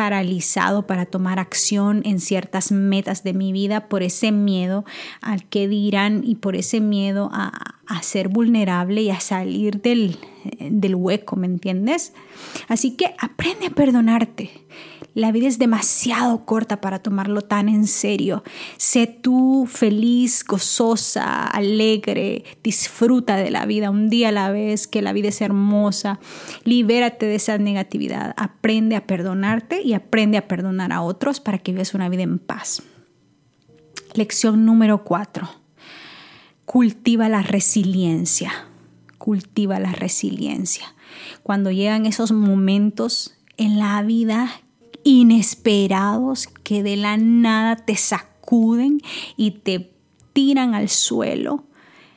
paralizado 0.00 0.86
para 0.86 1.04
tomar 1.04 1.38
acción 1.38 2.00
en 2.06 2.20
ciertas 2.20 2.72
metas 2.72 3.22
de 3.22 3.34
mi 3.34 3.52
vida 3.52 3.90
por 3.90 4.02
ese 4.02 4.32
miedo 4.32 4.86
al 5.20 5.44
que 5.44 5.68
dirán 5.68 6.22
y 6.24 6.36
por 6.36 6.56
ese 6.56 6.80
miedo 6.80 7.28
a, 7.34 7.74
a 7.86 8.02
ser 8.02 8.28
vulnerable 8.28 9.02
y 9.02 9.10
a 9.10 9.20
salir 9.20 9.82
del, 9.82 10.16
del 10.58 10.94
hueco, 10.94 11.36
¿me 11.36 11.46
entiendes? 11.46 12.14
Así 12.66 12.96
que 12.96 13.14
aprende 13.18 13.66
a 13.66 13.70
perdonarte. 13.70 14.50
La 15.14 15.32
vida 15.32 15.48
es 15.48 15.58
demasiado 15.58 16.44
corta 16.46 16.80
para 16.80 17.00
tomarlo 17.00 17.42
tan 17.42 17.68
en 17.68 17.86
serio. 17.86 18.44
Sé 18.76 19.06
tú 19.06 19.66
feliz, 19.66 20.44
gozosa, 20.44 21.46
alegre, 21.46 22.44
disfruta 22.62 23.36
de 23.36 23.50
la 23.50 23.66
vida 23.66 23.90
un 23.90 24.08
día 24.08 24.28
a 24.28 24.32
la 24.32 24.50
vez, 24.50 24.86
que 24.86 25.02
la 25.02 25.12
vida 25.12 25.28
es 25.28 25.40
hermosa. 25.40 26.20
Libérate 26.64 27.26
de 27.26 27.34
esa 27.34 27.58
negatividad. 27.58 28.34
Aprende 28.36 28.94
a 28.94 29.06
perdonarte 29.06 29.82
y 29.82 29.94
aprende 29.94 30.38
a 30.38 30.46
perdonar 30.46 30.92
a 30.92 31.02
otros 31.02 31.40
para 31.40 31.58
que 31.58 31.72
vivas 31.72 31.94
una 31.94 32.08
vida 32.08 32.22
en 32.22 32.38
paz. 32.38 32.82
Lección 34.14 34.64
número 34.64 35.02
cuatro. 35.02 35.48
Cultiva 36.64 37.28
la 37.28 37.42
resiliencia. 37.42 38.52
Cultiva 39.18 39.80
la 39.80 39.92
resiliencia. 39.92 40.94
Cuando 41.42 41.72
llegan 41.72 42.06
esos 42.06 42.30
momentos 42.30 43.36
en 43.56 43.78
la 43.78 44.00
vida 44.02 44.48
inesperados 45.04 46.46
que 46.46 46.82
de 46.82 46.96
la 46.96 47.16
nada 47.16 47.76
te 47.76 47.96
sacuden 47.96 49.00
y 49.36 49.52
te 49.52 49.92
tiran 50.32 50.74
al 50.74 50.88
suelo. 50.88 51.64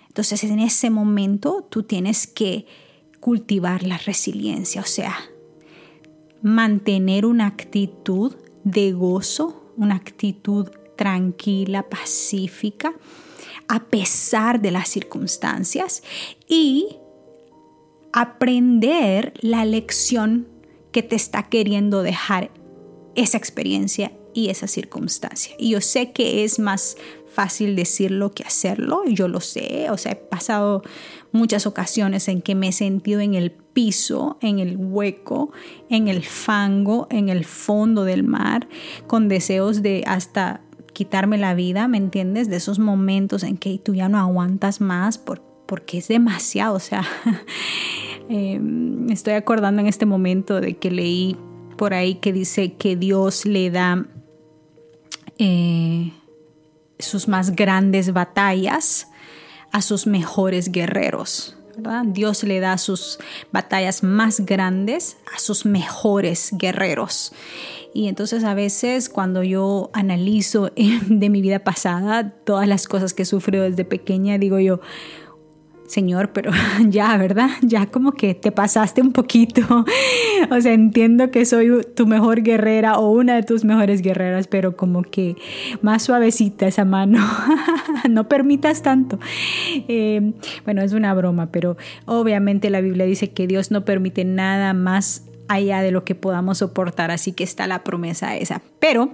Entonces 0.07 0.43
en 0.43 0.59
ese 0.59 0.89
momento 0.89 1.65
tú 1.69 1.83
tienes 1.83 2.27
que 2.27 2.65
cultivar 3.19 3.83
la 3.83 3.97
resiliencia, 3.97 4.81
o 4.81 4.85
sea, 4.85 5.15
mantener 6.41 7.25
una 7.25 7.47
actitud 7.47 8.35
de 8.63 8.91
gozo, 8.91 9.71
una 9.77 9.95
actitud 9.95 10.69
tranquila, 10.97 11.89
pacífica, 11.89 12.93
a 13.67 13.85
pesar 13.85 14.61
de 14.61 14.71
las 14.71 14.89
circunstancias 14.89 16.03
y 16.47 16.97
aprender 18.11 19.33
la 19.41 19.65
lección 19.65 20.47
que 20.91 21.01
te 21.01 21.15
está 21.15 21.43
queriendo 21.43 22.03
dejar 22.03 22.51
esa 23.15 23.38
experiencia 23.38 24.12
y 24.34 24.50
esa 24.50 24.67
circunstancia. 24.67 25.55
Y 25.58 25.70
yo 25.70 25.82
sé 25.82 26.12
que 26.12 26.43
es 26.43 26.60
más 26.60 26.98
fácil 27.34 27.75
decirlo 27.75 28.32
que 28.32 28.43
hacerlo, 28.43 29.03
yo 29.08 29.27
lo 29.27 29.41
sé, 29.41 29.89
o 29.89 29.98
sea, 29.98 30.12
he 30.12 30.15
pasado 30.15 30.84
muchas 31.32 31.65
ocasiones 31.65 32.27
en 32.27 32.41
que 32.41 32.53
me 32.53 32.67
he 32.67 32.72
sentido 32.72 33.22
en 33.22 33.34
el 33.34 33.51
piso, 33.51 34.38
en 34.39 34.60
el 34.60 34.77
hueco, 34.77 35.51
en 35.89 36.08
el 36.08 36.24
fango, 36.24 37.08
en 37.10 37.29
el 37.29 37.43
fondo 37.43 38.05
del 38.05 38.24
mar, 38.24 38.67
con 39.08 39.29
deseos 39.29 39.82
de 39.82 40.03
hasta 40.05 40.62
quitarme 40.93 41.39
la 41.39 41.55
vida, 41.55 41.88
¿me 41.88 41.98
entiendes? 41.98 42.50
De 42.50 42.58
esos 42.58 42.77
momentos 42.77 43.41
en 43.41 43.58
que 43.58 43.79
tú 43.79 43.96
ya 43.96 44.10
no 44.10 44.20
aguantas 44.20 44.79
más 44.79 45.17
porque 45.17 45.98
es 45.98 46.08
demasiado, 46.08 46.75
o 46.75 46.79
sea, 46.79 47.03
eh, 48.29 48.62
estoy 49.10 49.34
acordando 49.34 49.82
en 49.82 49.88
este 49.88 50.05
momento 50.05 50.62
de 50.62 50.77
que 50.77 50.91
leí 50.91 51.36
por 51.83 51.93
ahí 51.93 52.15
que 52.15 52.31
dice 52.31 52.75
que 52.75 52.95
Dios 52.95 53.45
le 53.45 53.69
da 53.69 54.05
eh, 55.37 56.13
sus 56.97 57.27
más 57.27 57.57
grandes 57.57 58.13
batallas 58.13 59.09
a 59.73 59.81
sus 59.81 60.07
mejores 60.07 60.71
guerreros. 60.71 61.57
Dios 62.05 62.45
le 62.45 62.61
da 62.61 62.77
sus 62.77 63.19
batallas 63.51 64.01
más 64.01 64.45
grandes 64.45 65.17
a 65.35 65.39
sus 65.39 65.65
mejores 65.65 66.51
guerreros. 66.53 67.33
Y 67.93 68.07
entonces 68.07 68.45
a 68.45 68.53
veces 68.53 69.09
cuando 69.09 69.43
yo 69.43 69.89
analizo 69.91 70.71
de 71.09 71.29
mi 71.29 71.41
vida 71.41 71.59
pasada 71.65 72.29
todas 72.29 72.65
las 72.65 72.87
cosas 72.87 73.13
que 73.13 73.23
he 73.23 73.25
sufrido 73.25 73.65
desde 73.65 73.83
pequeña, 73.83 74.37
digo 74.37 74.57
yo, 74.57 74.79
Señor, 75.87 76.31
pero 76.31 76.51
ya, 76.87 77.15
¿verdad? 77.17 77.49
Ya 77.61 77.87
como 77.87 78.13
que 78.13 78.33
te 78.33 78.51
pasaste 78.51 79.01
un 79.01 79.11
poquito. 79.11 79.85
O 80.51 80.59
sea, 80.59 80.73
entiendo 80.73 81.31
que 81.31 81.45
soy 81.45 81.85
tu 81.95 82.05
mejor 82.05 82.41
guerrera 82.41 82.99
o 82.99 83.09
una 83.11 83.35
de 83.35 83.43
tus 83.43 83.63
mejores 83.63 84.01
guerreras, 84.01 84.47
pero 84.47 84.75
como 84.75 85.01
que 85.01 85.37
más 85.81 86.03
suavecita 86.03 86.67
esa 86.67 86.85
mano. 86.85 87.19
No 88.09 88.27
permitas 88.27 88.81
tanto. 88.81 89.19
Eh, 89.87 90.33
bueno, 90.65 90.81
es 90.81 90.91
una 90.91 91.13
broma, 91.13 91.51
pero 91.51 91.77
obviamente 92.05 92.69
la 92.69 92.81
Biblia 92.81 93.05
dice 93.05 93.31
que 93.31 93.47
Dios 93.47 93.71
no 93.71 93.85
permite 93.85 94.25
nada 94.25 94.73
más 94.73 95.23
allá 95.47 95.81
de 95.81 95.91
lo 95.91 96.03
que 96.03 96.15
podamos 96.15 96.59
soportar, 96.59 97.11
así 97.11 97.31
que 97.31 97.43
está 97.43 97.65
la 97.67 97.83
promesa 97.83 98.35
esa. 98.35 98.61
Pero 98.79 99.13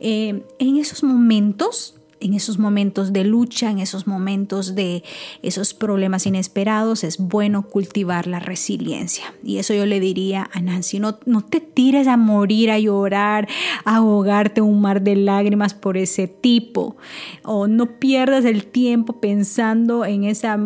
eh, 0.00 0.42
en 0.58 0.76
esos 0.76 1.02
momentos 1.02 1.99
en 2.20 2.34
esos 2.34 2.58
momentos 2.58 3.12
de 3.12 3.24
lucha, 3.24 3.70
en 3.70 3.78
esos 3.78 4.06
momentos 4.06 4.74
de 4.74 5.02
esos 5.42 5.74
problemas 5.74 6.26
inesperados, 6.26 7.04
es 7.04 7.18
bueno 7.18 7.62
cultivar 7.62 8.26
la 8.26 8.40
resiliencia. 8.40 9.34
Y 9.42 9.58
eso 9.58 9.74
yo 9.74 9.86
le 9.86 10.00
diría 10.00 10.48
a 10.52 10.60
Nancy, 10.60 11.00
no, 11.00 11.18
no 11.26 11.42
te 11.42 11.60
tires 11.60 12.06
a 12.06 12.16
morir, 12.16 12.70
a 12.70 12.78
llorar, 12.78 13.48
a 13.84 13.96
ahogarte 13.96 14.60
un 14.60 14.80
mar 14.80 15.02
de 15.02 15.16
lágrimas 15.16 15.74
por 15.74 15.96
ese 15.96 16.28
tipo. 16.28 16.96
O 17.42 17.66
no 17.66 17.98
pierdas 17.98 18.44
el 18.44 18.66
tiempo 18.66 19.20
pensando 19.20 20.04
en 20.04 20.24
esa 20.24 20.58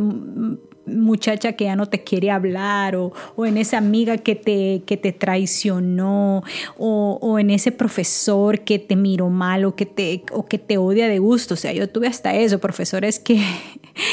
muchacha 0.86 1.52
que 1.54 1.64
ya 1.64 1.76
no 1.76 1.86
te 1.86 2.02
quiere 2.02 2.30
hablar 2.30 2.96
o, 2.96 3.12
en 3.38 3.56
esa 3.56 3.78
amiga 3.78 4.18
que 4.18 4.34
te, 4.34 4.82
que 4.86 4.96
te 4.96 5.12
traicionó 5.12 6.42
o, 6.78 7.38
en 7.38 7.50
ese 7.50 7.72
profesor 7.72 8.60
que 8.60 8.78
te 8.78 8.96
miró 8.96 9.30
mal 9.30 9.64
o 9.64 9.74
que 9.74 9.86
te, 9.86 10.24
o 10.32 10.46
que 10.46 10.58
te 10.58 10.78
odia 10.78 11.08
de 11.08 11.18
gusto. 11.18 11.54
O 11.54 11.56
sea, 11.56 11.72
yo 11.72 11.88
tuve 11.88 12.06
hasta 12.06 12.34
eso, 12.34 12.58
profesores 12.58 13.18
que, 13.18 13.42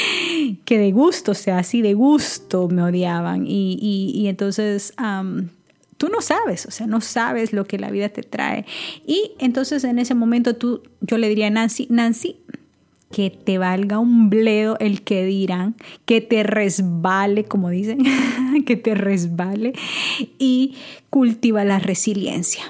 que 0.64 0.78
de 0.78 0.92
gusto, 0.92 1.32
o 1.32 1.34
sea, 1.34 1.58
así 1.58 1.82
de 1.82 1.94
gusto 1.94 2.68
me 2.68 2.82
odiaban. 2.82 3.44
Y, 3.46 4.26
entonces... 4.28 4.94
tú 5.98 6.08
no 6.08 6.20
sabes, 6.20 6.66
o 6.66 6.72
sea, 6.72 6.88
no 6.88 7.00
sabes 7.00 7.52
lo 7.52 7.64
que 7.64 7.78
la 7.78 7.88
vida 7.92 8.08
te 8.08 8.22
trae. 8.22 8.66
Y 9.06 9.32
entonces 9.38 9.84
en 9.84 10.00
ese 10.00 10.16
momento 10.16 10.56
tú, 10.56 10.82
yo 11.00 11.16
le 11.16 11.28
diría 11.28 11.46
a 11.46 11.50
Nancy, 11.50 11.86
Nancy, 11.90 12.40
que 13.12 13.30
te 13.30 13.58
valga 13.58 13.98
un 13.98 14.30
bledo 14.30 14.76
el 14.80 15.02
que 15.02 15.24
dirán, 15.24 15.76
que 16.06 16.20
te 16.20 16.42
resbale, 16.42 17.44
como 17.44 17.68
dicen, 17.70 17.98
que 18.66 18.76
te 18.76 18.94
resbale 18.94 19.74
y 20.38 20.74
cultiva 21.10 21.64
la 21.64 21.78
resiliencia. 21.78 22.64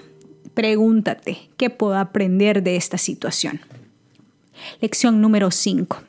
Pregúntate, 0.53 1.49
¿qué 1.57 1.71
puedo 1.71 1.97
aprender 1.97 2.63
de 2.63 2.77
esta 2.77 2.99
situación? 2.99 3.61
Lección 4.81 5.21
número 5.21 5.51
5. 5.51 6.03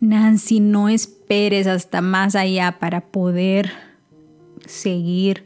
Nancy, 0.00 0.60
no 0.60 0.88
esperes 0.88 1.66
hasta 1.66 2.00
más 2.00 2.36
allá 2.36 2.78
para 2.78 3.00
poder 3.00 3.72
seguir 4.66 5.44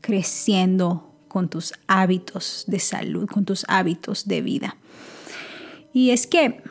creciendo 0.00 1.10
con 1.28 1.48
tus 1.48 1.72
hábitos 1.86 2.64
de 2.66 2.78
salud, 2.78 3.28
con 3.28 3.44
tus 3.44 3.64
hábitos 3.68 4.26
de 4.26 4.42
vida. 4.42 4.76
Y 5.92 6.10
es 6.10 6.26
que 6.26 6.62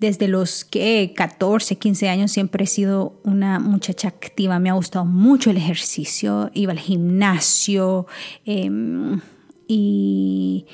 desde 0.00 0.28
los 0.28 0.64
que 0.64 1.12
14, 1.14 1.76
15 1.76 2.08
años 2.08 2.32
siempre 2.32 2.64
he 2.64 2.66
sido 2.66 3.20
una 3.22 3.60
muchacha 3.60 4.08
activa. 4.08 4.58
Me 4.58 4.70
ha 4.70 4.72
gustado 4.72 5.04
mucho 5.04 5.50
el 5.50 5.58
ejercicio, 5.58 6.50
iba 6.54 6.72
al 6.72 6.78
gimnasio 6.78 8.06
em, 8.46 9.20
y 9.68 10.66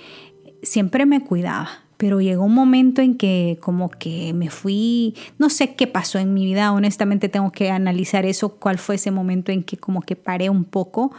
siempre 0.62 1.06
me 1.06 1.25
cuidaba 1.25 1.86
pero 1.97 2.21
llegó 2.21 2.45
un 2.45 2.55
momento 2.55 3.00
en 3.00 3.17
que 3.17 3.59
como 3.61 3.88
que 3.88 4.33
me 4.35 4.50
fui, 4.50 5.15
no 5.38 5.49
sé 5.49 5.75
qué 5.75 5.87
pasó 5.87 6.19
en 6.19 6.35
mi 6.35 6.45
vida, 6.45 6.73
honestamente 6.73 7.29
tengo 7.29 7.53
que 7.53 7.71
analizar 7.71 8.26
eso, 8.26 8.50
cuál 8.50 8.79
fue 8.79 8.97
ese 8.97 9.11
momento 9.11 9.53
en 9.53 9.62
que 9.62 9.76
como 9.76 10.03
que 10.03 10.17
paré 10.17 10.50
un 10.50 10.65
poco 10.65 11.12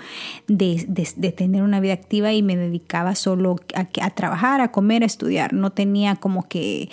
de, 0.48 0.86
de, 0.88 1.32
tener 1.32 1.64
una 1.64 1.80
vida 1.80 1.94
activa 1.94 2.34
y 2.34 2.44
me 2.44 2.56
dedicaba 2.56 3.16
solo 3.16 3.58
a, 3.74 4.10
trabajar, 4.12 4.62
a 4.62 4.72
comer, 4.72 5.04
a 5.04 5.06
estudiar, 5.06 5.54
no 5.54 5.72
tenía 5.72 6.16
como 6.16 6.48
que 6.48 6.90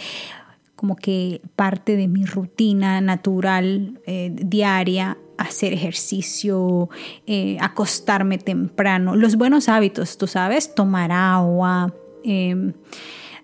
como 0.77 0.97
que 0.97 1.41
parte 1.57 1.97
de 1.97 2.09
mi 2.09 2.27
rutina 2.27 3.01
natural 3.01 4.01
eh, 4.07 4.31
diaria 4.35 5.17
hacer 5.39 5.73
ejercicio, 5.73 6.91
eh, 7.27 7.57
acostarme 7.61 8.39
temprano, 8.39 9.17
los 9.17 9.37
buenos 9.37 9.69
hábitos, 9.69 10.19
tú 10.19 10.27
sabes, 10.27 10.75
tomar 10.75 11.11
agua, 11.11 11.95
eh, 12.25 12.73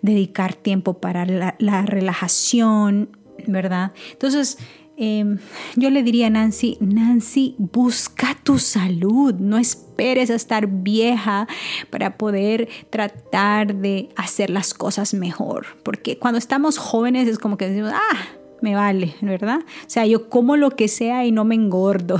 dedicar 0.03 0.55
tiempo 0.55 0.95
para 0.95 1.25
la, 1.27 1.83
relajación, 1.87 3.17
¿verdad? 3.47 3.93
Entonces, 4.13 4.59
em, 4.97 5.39
yo 5.77 5.91
le 5.91 6.03
diría 6.03 6.29
a 6.29 6.31
Nancy, 6.31 6.77
Nancy, 6.81 7.55
busca 7.59 8.37
tu 8.43 8.59
salud, 8.59 9.35
no 9.35 9.59
esperes 9.59 10.31
a 10.31 10.35
estar 10.35 10.67
vieja 10.67 11.47
para 11.91 12.17
poder 12.17 12.69
tratar 12.91 13.75
de 13.75 14.11
hacer 14.17 14.51
las 14.51 14.75
cosas 14.75 15.15
mejor, 15.15 15.67
porque 15.83 16.19
cuando 16.19 16.39
estamos 16.39 16.79
jóvenes 16.79 17.29
es 17.29 17.39
como 17.39 17.57
que 17.57 17.69
decimos, 17.69 17.93
ah, 17.95 18.19
me 18.63 18.75
vale, 18.75 19.15
¿verdad? 19.21 19.61
O 19.61 19.91
sea, 19.91 20.07
yo 20.07 20.29
como 20.29 20.57
lo 20.57 20.71
que 20.71 20.89
sea 20.89 21.25
y 21.25 21.33
no 21.33 21.45
me 21.45 21.55
engordo. 21.55 22.19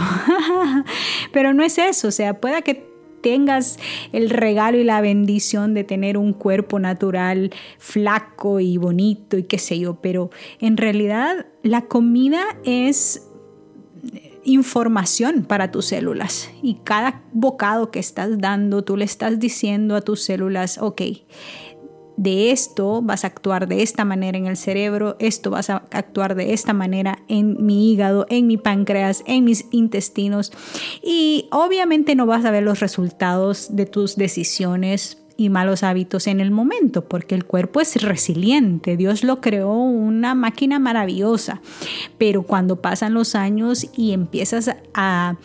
Pero 1.33 1.53
no 1.55 1.63
es 1.63 1.79
eso, 1.79 2.09
o 2.09 2.11
sea, 2.11 2.41
pueda 2.41 2.63
que 2.63 2.90
tengas 3.21 3.79
el 4.13 4.31
regalo 4.31 4.79
y 4.79 4.85
la 4.85 5.01
bendición 5.01 5.75
de 5.75 5.85
tener 5.85 6.17
un 6.17 6.33
cuerpo 6.33 6.79
natural 6.79 7.51
flaco 7.79 8.61
y 8.61 8.77
bonito 8.77 9.37
y 9.37 9.45
qué 9.45 9.59
sé 9.59 9.79
yo, 9.79 9.95
pero 10.01 10.31
en 10.61 10.77
realidad 10.77 11.47
la 11.63 11.83
comida 11.83 12.43
es 12.65 13.27
información 14.45 15.45
para 15.45 15.71
tus 15.71 15.87
células 15.87 16.51
y 16.63 16.77
cada 16.83 17.23
bocado 17.33 17.91
que 17.91 17.99
estás 17.99 18.39
dando, 18.39 18.83
tú 18.83 18.97
le 18.97 19.05
estás 19.05 19.39
diciendo 19.39 19.97
a 19.97 20.01
tus 20.01 20.23
células, 20.23 20.79
ok, 20.79 21.03
de 22.21 22.51
esto 22.51 23.01
vas 23.01 23.25
a 23.25 23.29
actuar 23.29 23.67
de 23.67 23.81
esta 23.81 24.05
manera 24.05 24.37
en 24.37 24.47
el 24.47 24.59
cerebro, 24.59 25.17
esto 25.21 25.49
vas 25.49 25.71
a 25.71 25.85
actuar 25.91 26.35
de 26.35 26.53
esta 26.53 26.75
manera 26.75 27.21
en 27.29 27.65
mi 27.65 27.91
hígado, 27.91 28.27
en 28.29 28.47
mi 28.47 28.59
páncreas, 28.59 29.23
en 29.27 29.45
mis 29.45 29.65
intestinos. 29.71 30.53
Y 31.03 31.49
obviamente 31.51 32.15
no 32.15 32.27
vas 32.27 32.45
a 32.45 32.51
ver 32.51 32.63
los 32.63 32.81
resultados 32.81 33.75
de 33.75 33.87
tus 33.87 34.17
decisiones 34.17 35.17
y 35.39 35.49
malos 35.49 35.83
hábitos 35.83 36.27
en 36.27 36.41
el 36.41 36.51
momento, 36.51 37.09
porque 37.09 37.35
el 37.35 37.47
cuerpo 37.47 37.81
es 37.81 38.03
resiliente, 38.03 38.99
Dios 38.99 39.25
lo 39.25 39.41
creó 39.41 39.73
una 39.73 40.35
máquina 40.35 40.79
maravillosa, 40.79 41.63
pero 42.19 42.43
cuando 42.43 42.83
pasan 42.83 43.15
los 43.15 43.35
años 43.35 43.89
y 43.97 44.13
empiezas 44.13 44.71
a, 44.93 45.39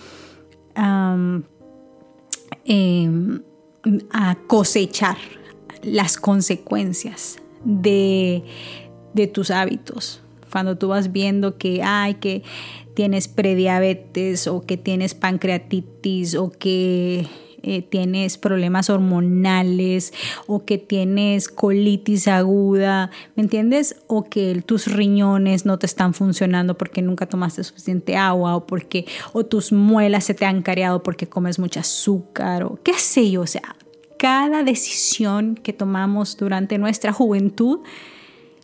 em, 2.65 3.41
cosechar 4.47 5.15
las 5.85 6.17
consecuencias 6.17 7.37
de, 7.63 8.43
tus 9.33 9.51
hábitos. 9.51 10.21
Cuando 10.51 10.77
tú 10.77 10.89
vas 10.89 11.11
viendo 11.11 11.57
que, 11.57 11.83
hay 11.83 12.15
que 12.15 12.43
tienes 12.93 13.27
prediabetes 13.27 14.47
o 14.47 14.61
que 14.61 14.77
tienes 14.77 15.13
pancreatitis 15.13 16.35
o 16.35 16.49
que 16.49 17.27
eh, 17.61 17.81
tienes 17.81 18.37
problemas 18.37 18.89
hormonales 18.89 20.13
o 20.47 20.63
que 20.65 20.77
tienes 20.77 21.49
colitis 21.49 22.27
aguda, 22.27 23.09
¿me 23.35 23.43
entiendes? 23.43 23.97
O 24.07 24.23
que 24.23 24.61
tus 24.65 24.87
riñones 24.87 25.65
no 25.65 25.77
te 25.77 25.87
están 25.87 26.13
funcionando 26.13 26.77
porque 26.77 27.01
nunca 27.01 27.25
tomaste 27.25 27.63
suficiente 27.63 28.15
agua 28.15 28.55
o 28.55 28.65
porque 28.65 29.05
o 29.33 29.45
tus 29.45 29.73
muelas 29.73 30.23
se 30.23 30.33
te 30.33 30.45
han 30.45 30.61
careado 30.61 31.03
porque 31.03 31.27
comes 31.27 31.59
mucho 31.59 31.81
azúcar 31.81 32.63
o 32.63 32.79
qué 32.81 32.93
sé 32.93 33.29
yo, 33.29 33.41
o 33.41 33.47
sea, 33.47 33.75
cada 34.17 34.63
decisión 34.63 35.55
que 35.55 35.73
tomamos 35.73 36.37
durante 36.37 36.77
nuestra 36.77 37.11
juventud 37.11 37.79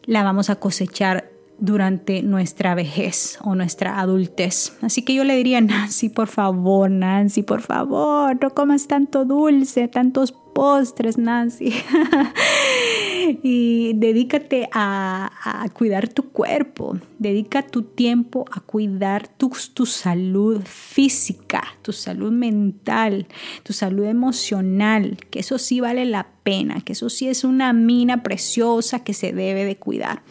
la 0.05 0.23
vamos 0.23 0.49
a 0.49 0.55
cosechar 0.55 1.29
durante 1.59 2.23
nuestra 2.23 2.73
vejez 2.73 3.37
o 3.43 3.53
nuestra 3.53 3.99
adultez. 3.99 4.75
Así 4.81 5.03
que 5.03 5.13
yo 5.13 5.23
le 5.23 5.35
diría, 5.35 5.61
Nancy, 5.61 6.09
por 6.09 6.27
favor, 6.27 6.89
Nancy, 6.89 7.43
por 7.43 7.61
favor, 7.61 8.35
no 8.41 8.49
comas 8.49 8.87
tanto 8.87 9.25
dulce, 9.25 9.87
tantos 9.87 10.31
postres, 10.31 11.17
Nancy. 11.17 11.71
y 13.43 13.93
dedícate 13.95 14.69
a, 14.71 15.29
cuidar 15.73 16.07
tu 16.07 16.29
cuerpo, 16.29 16.97
dedica 17.19 17.61
tu 17.61 17.83
tiempo 17.83 18.45
a 18.51 18.59
cuidar 18.59 19.27
tu, 19.27 19.51
tu 19.73 19.85
salud 19.85 20.61
física, 20.65 21.63
tu 21.81 21.93
salud 21.93 22.31
mental, 22.31 23.27
tu 23.63 23.73
salud 23.73 24.05
emocional, 24.05 25.17
que 25.29 25.39
eso 25.39 25.57
sí 25.57 25.79
vale 25.79 26.05
la 26.05 26.27
pena, 26.43 26.81
que 26.81 26.93
eso 26.93 27.09
sí 27.09 27.27
es 27.27 27.43
una 27.43 27.73
mina 27.73 28.23
preciosa 28.23 29.03
que 29.03 29.13
se 29.13 29.33
debe 29.33 29.65
de 29.65 29.77
cuidar. 29.77 30.23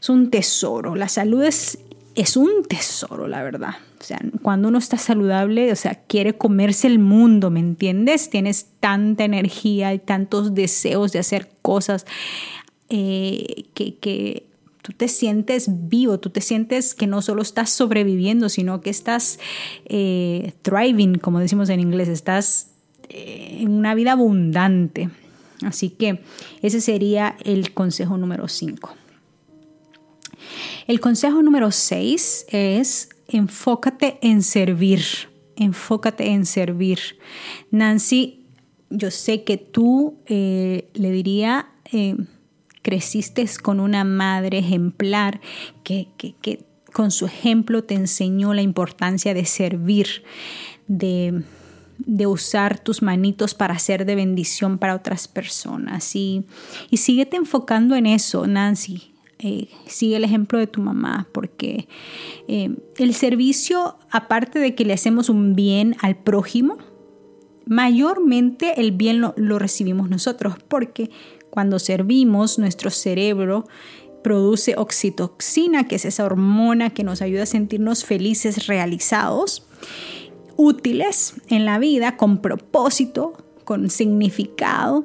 Es 0.00 0.08
un 0.08 0.30
tesoro, 0.30 0.94
la 0.94 1.08
salud 1.08 1.42
es, 1.44 1.78
es 2.14 2.36
un 2.36 2.64
tesoro, 2.68 3.28
la 3.28 3.42
verdad. 3.42 3.76
O 3.98 4.04
sea, 4.04 4.20
cuando 4.42 4.68
uno 4.68 4.78
está 4.78 4.98
saludable, 4.98 5.72
o 5.72 5.76
sea, 5.76 5.94
quiere 5.94 6.36
comerse 6.36 6.86
el 6.86 6.98
mundo, 6.98 7.50
¿me 7.50 7.60
entiendes? 7.60 8.28
Tienes 8.28 8.66
tanta 8.80 9.24
energía 9.24 9.94
y 9.94 9.98
tantos 9.98 10.54
deseos 10.54 11.12
de 11.12 11.18
hacer 11.20 11.50
cosas 11.62 12.06
eh, 12.88 13.64
que, 13.74 14.46
tú 14.82 14.92
te 14.92 15.08
sientes 15.08 15.88
vivo, 15.88 16.20
tú 16.20 16.30
te 16.30 16.40
sientes 16.40 16.94
que 16.94 17.08
no 17.08 17.20
solo 17.22 17.42
estás 17.42 17.70
sobreviviendo, 17.70 18.48
sino 18.48 18.80
que 18.80 18.90
estás 18.90 19.40
eh, 19.86 20.52
thriving, 20.62 21.18
como 21.18 21.40
decimos 21.40 21.68
en 21.70 21.80
inglés, 21.80 22.08
estás 22.08 22.68
eh, 23.08 23.58
en 23.60 23.72
una 23.72 23.94
vida 23.94 24.12
abundante. 24.12 25.10
Así 25.62 25.88
que 25.90 26.20
ese 26.62 26.80
sería 26.80 27.36
el 27.44 27.72
consejo 27.72 28.16
número 28.18 28.46
5. 28.46 28.94
El 30.86 31.00
consejo 31.00 31.42
número 31.42 31.72
6 31.72 32.46
es 32.50 33.08
enfócate 33.28 34.18
en 34.22 34.42
servir, 34.42 35.02
enfócate 35.56 36.30
en 36.30 36.46
servir. 36.46 36.98
Nancy, 37.70 38.46
yo 38.90 39.10
sé 39.10 39.44
que 39.44 39.56
tú 39.56 40.18
eh, 40.26 40.90
le 40.94 41.10
diría, 41.10 41.70
eh, 41.92 42.16
creciste 42.82 43.44
con 43.62 43.80
una 43.80 44.04
madre 44.04 44.58
ejemplar 44.58 45.40
que, 45.82 46.08
que, 46.16 46.64
con 46.92 47.10
su 47.10 47.26
ejemplo 47.26 47.84
te 47.84 47.94
enseñó 47.94 48.54
la 48.54 48.62
importancia 48.62 49.34
de 49.34 49.44
servir, 49.44 50.22
de, 50.86 51.42
de 51.98 52.26
usar 52.26 52.78
tus 52.78 53.02
manitos 53.02 53.54
para 53.54 53.78
ser 53.78 54.06
de 54.06 54.14
bendición 54.14 54.78
para 54.78 54.94
otras 54.94 55.28
personas. 55.28 56.14
Y, 56.14 56.44
y 56.88 56.98
síguete 56.98 57.36
enfocando 57.36 57.96
en 57.96 58.06
eso, 58.06 58.46
Nancy. 58.46 59.15
Eh, 59.38 59.68
sigue 59.86 60.16
el 60.16 60.24
ejemplo 60.24 60.58
de 60.58 60.66
tu 60.66 60.80
mamá, 60.80 61.28
porque 61.32 61.88
eh, 62.48 62.74
el 62.96 63.12
servicio, 63.12 63.98
aparte 64.10 64.58
de 64.58 64.74
que 64.74 64.86
le 64.86 64.94
hacemos 64.94 65.28
un 65.28 65.54
bien 65.54 65.94
al 66.00 66.16
prójimo, 66.16 66.78
mayormente 67.66 68.80
el 68.80 68.92
bien 68.92 69.20
lo, 69.20 69.34
lo 69.36 69.58
recibimos 69.58 70.08
nosotros, 70.08 70.54
porque 70.68 71.10
cuando 71.50 71.78
servimos, 71.78 72.58
nuestro 72.58 72.90
cerebro 72.90 73.66
produce 74.22 74.74
oxitoxina, 74.76 75.86
que 75.86 75.96
es 75.96 76.04
esa 76.04 76.24
hormona 76.24 76.90
que 76.90 77.04
nos 77.04 77.20
ayuda 77.22 77.42
a 77.42 77.46
sentirnos 77.46 78.04
felices, 78.04 78.66
realizados, 78.66 79.66
útiles 80.56 81.34
en 81.48 81.64
la 81.64 81.78
vida, 81.78 82.16
con 82.16 82.38
propósito, 82.38 83.34
con 83.64 83.90
significado. 83.90 85.04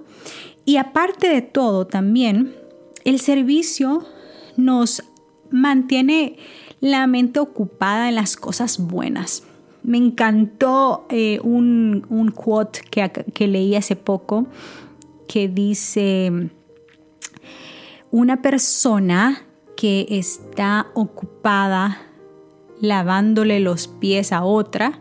Y 0.65 0.78
aparte 0.78 1.28
de 1.28 1.41
todo, 1.41 1.86
también 1.86 2.56
el 3.04 3.20
servicio 3.20 4.06
nos 4.58 5.04
mantiene 5.50 6.38
la 6.80 7.08
mente 7.08 7.40
ocupada 7.40 8.10
en 8.10 8.16
las 8.16 8.36
cosas 8.36 8.80
buenas. 8.80 9.44
Me 9.84 9.98
encantó 9.98 11.06
eh, 11.10 11.40
un, 11.44 12.06
un, 12.10 12.32
quote 12.32 12.82
que, 12.90 13.10
que 13.34 13.48
leí 13.48 13.76
hace 13.76 13.96
poco 13.96 14.48
que 15.28 15.48
dice, 15.48 16.50
una 18.12 18.42
persona 18.42 19.44
que 19.78 20.06
está 20.10 20.88
ocupada 20.94 22.02
lavándole 22.82 23.60
los 23.60 23.88
pies 23.88 24.34
a 24.34 24.44
otra, 24.44 25.00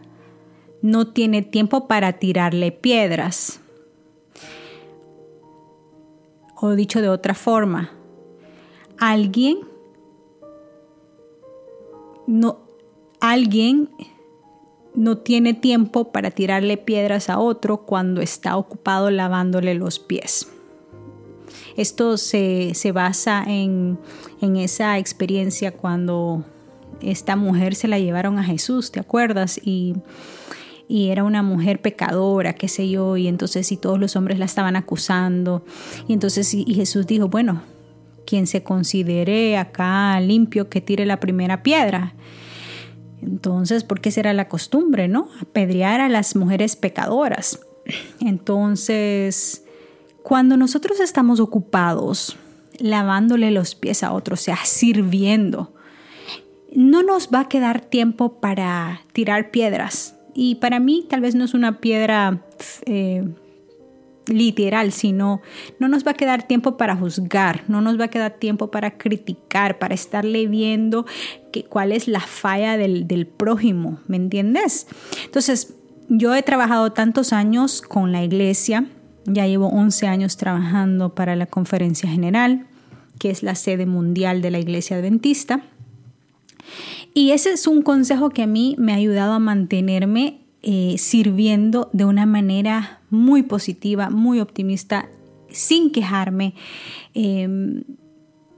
no 0.82 1.08
tiene 1.08 1.42
tiempo 1.42 1.88
para 1.88 2.14
tirarle 2.14 2.72
piedras. 2.72 3.60
O 6.54 6.70
dicho 6.76 7.02
de 7.02 7.08
otra 7.08 7.34
forma, 7.34 7.90
alguien 9.00 9.58
no 12.26 12.60
alguien 13.20 13.90
no 14.94 15.18
tiene 15.18 15.54
tiempo 15.54 16.12
para 16.12 16.30
tirarle 16.30 16.76
piedras 16.76 17.28
a 17.28 17.38
otro 17.38 17.78
cuando 17.78 18.20
está 18.20 18.56
ocupado 18.56 19.10
lavándole 19.10 19.74
los 19.74 19.98
pies. 19.98 20.48
Esto 21.76 22.16
se, 22.16 22.74
basa 22.92 23.44
en, 23.46 23.98
en 24.40 24.56
esa 24.56 24.98
experiencia 24.98 25.72
cuando 25.76 26.44
esta 27.00 27.36
mujer 27.36 27.74
se 27.74 27.88
la 27.88 27.98
llevaron 27.98 28.38
a 28.38 28.44
Jesús, 28.44 28.90
¿te 28.90 29.00
acuerdas? 29.00 29.60
Y, 29.62 29.94
era 30.92 31.22
una 31.22 31.44
mujer 31.44 31.80
pecadora, 31.80 32.54
qué 32.54 32.66
sé 32.66 32.88
yo, 32.88 33.16
y 33.16 33.28
entonces 33.28 33.70
y 33.70 33.76
todos 33.76 34.00
los 34.00 34.16
hombres 34.16 34.40
la 34.40 34.44
estaban 34.44 34.74
acusando. 34.74 35.64
Y 36.08 36.12
entonces 36.12 36.52
y, 36.52 36.74
Jesús 36.74 37.06
dijo, 37.06 37.28
bueno, 37.28 37.62
quien 38.30 38.46
se 38.46 38.62
considere 38.62 39.58
acá 39.58 40.20
limpio, 40.20 40.68
que 40.68 40.80
tire 40.80 41.04
la 41.04 41.18
primera 41.18 41.64
piedra. 41.64 42.14
Entonces, 43.20 43.82
¿por 43.82 44.00
qué 44.00 44.12
será 44.12 44.32
la 44.32 44.48
costumbre, 44.48 45.08
no? 45.08 45.28
Apedrear 45.42 46.00
a 46.00 46.08
las 46.08 46.36
mujeres 46.36 46.76
pecadoras. 46.76 47.58
Entonces, 48.20 49.64
cuando 50.22 50.56
nosotros 50.56 51.00
estamos 51.00 51.40
ocupados 51.40 52.36
lavándole 52.78 53.50
los 53.50 53.74
pies 53.74 54.04
a 54.04 54.12
otros, 54.12 54.42
o 54.42 54.44
sea, 54.44 54.58
sirviendo, 54.64 55.74
no 56.72 57.02
nos 57.02 57.30
va 57.34 57.40
a 57.40 57.48
quedar 57.48 57.80
tiempo 57.80 58.40
para 58.40 59.00
tirar 59.12 59.50
piedras. 59.50 60.14
Y 60.34 60.54
para 60.54 60.78
mí 60.78 61.04
tal 61.10 61.20
vez 61.20 61.34
no 61.34 61.44
es 61.44 61.52
una 61.52 61.80
piedra 61.80 62.44
eh, 62.86 63.28
literal, 64.32 64.92
sino 64.92 65.40
no 65.78 65.88
nos 65.88 66.06
va 66.06 66.12
a 66.12 66.14
quedar 66.14 66.46
tiempo 66.46 66.76
para 66.76 66.96
juzgar, 66.96 67.64
no 67.68 67.80
nos 67.80 67.98
va 67.98 68.06
a 68.06 68.08
quedar 68.08 68.32
tiempo 68.32 68.70
para 68.70 68.96
criticar, 68.96 69.78
para 69.78 69.94
estarle 69.94 70.46
viendo 70.46 71.06
que, 71.52 71.64
cuál 71.64 71.92
es 71.92 72.08
la 72.08 72.20
falla 72.20 72.76
del, 72.76 73.06
del 73.06 73.26
prójimo, 73.26 74.00
¿me 74.06 74.16
entiendes? 74.16 74.86
Entonces, 75.24 75.74
yo 76.08 76.34
he 76.34 76.42
trabajado 76.42 76.92
tantos 76.92 77.32
años 77.32 77.82
con 77.82 78.12
la 78.12 78.24
iglesia, 78.24 78.86
ya 79.26 79.46
llevo 79.46 79.68
11 79.68 80.06
años 80.06 80.36
trabajando 80.36 81.14
para 81.14 81.36
la 81.36 81.46
Conferencia 81.46 82.08
General, 82.08 82.66
que 83.18 83.30
es 83.30 83.42
la 83.42 83.54
sede 83.54 83.86
mundial 83.86 84.42
de 84.42 84.50
la 84.50 84.58
Iglesia 84.58 84.96
Adventista. 84.96 85.62
Y 87.14 87.32
ese 87.32 87.52
es 87.52 87.66
un 87.66 87.82
consejo 87.82 88.30
que 88.30 88.42
a 88.42 88.46
mí 88.46 88.74
me 88.78 88.92
ha 88.92 88.96
ayudado 88.96 89.32
a 89.32 89.38
mantenerme 89.38 90.40
eh, 90.62 90.96
sirviendo 90.98 91.88
de 91.92 92.04
una 92.04 92.26
manera 92.26 93.00
muy 93.10 93.42
positiva, 93.42 94.10
muy 94.10 94.40
optimista, 94.40 95.08
sin 95.50 95.90
quejarme. 95.90 96.54
Em, 97.14 97.82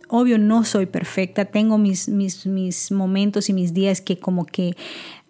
obvio, 0.09 0.38
no 0.38 0.65
soy 0.65 0.87
perfecta, 0.87 1.45
tengo 1.45 1.79
mis, 1.79 2.09
mis, 2.09 2.93
momentos 2.93 3.49
y 3.49 3.53
mis 3.53 3.73
días 3.73 4.01
que 4.01 4.19
como 4.19 4.45
que 4.45 4.77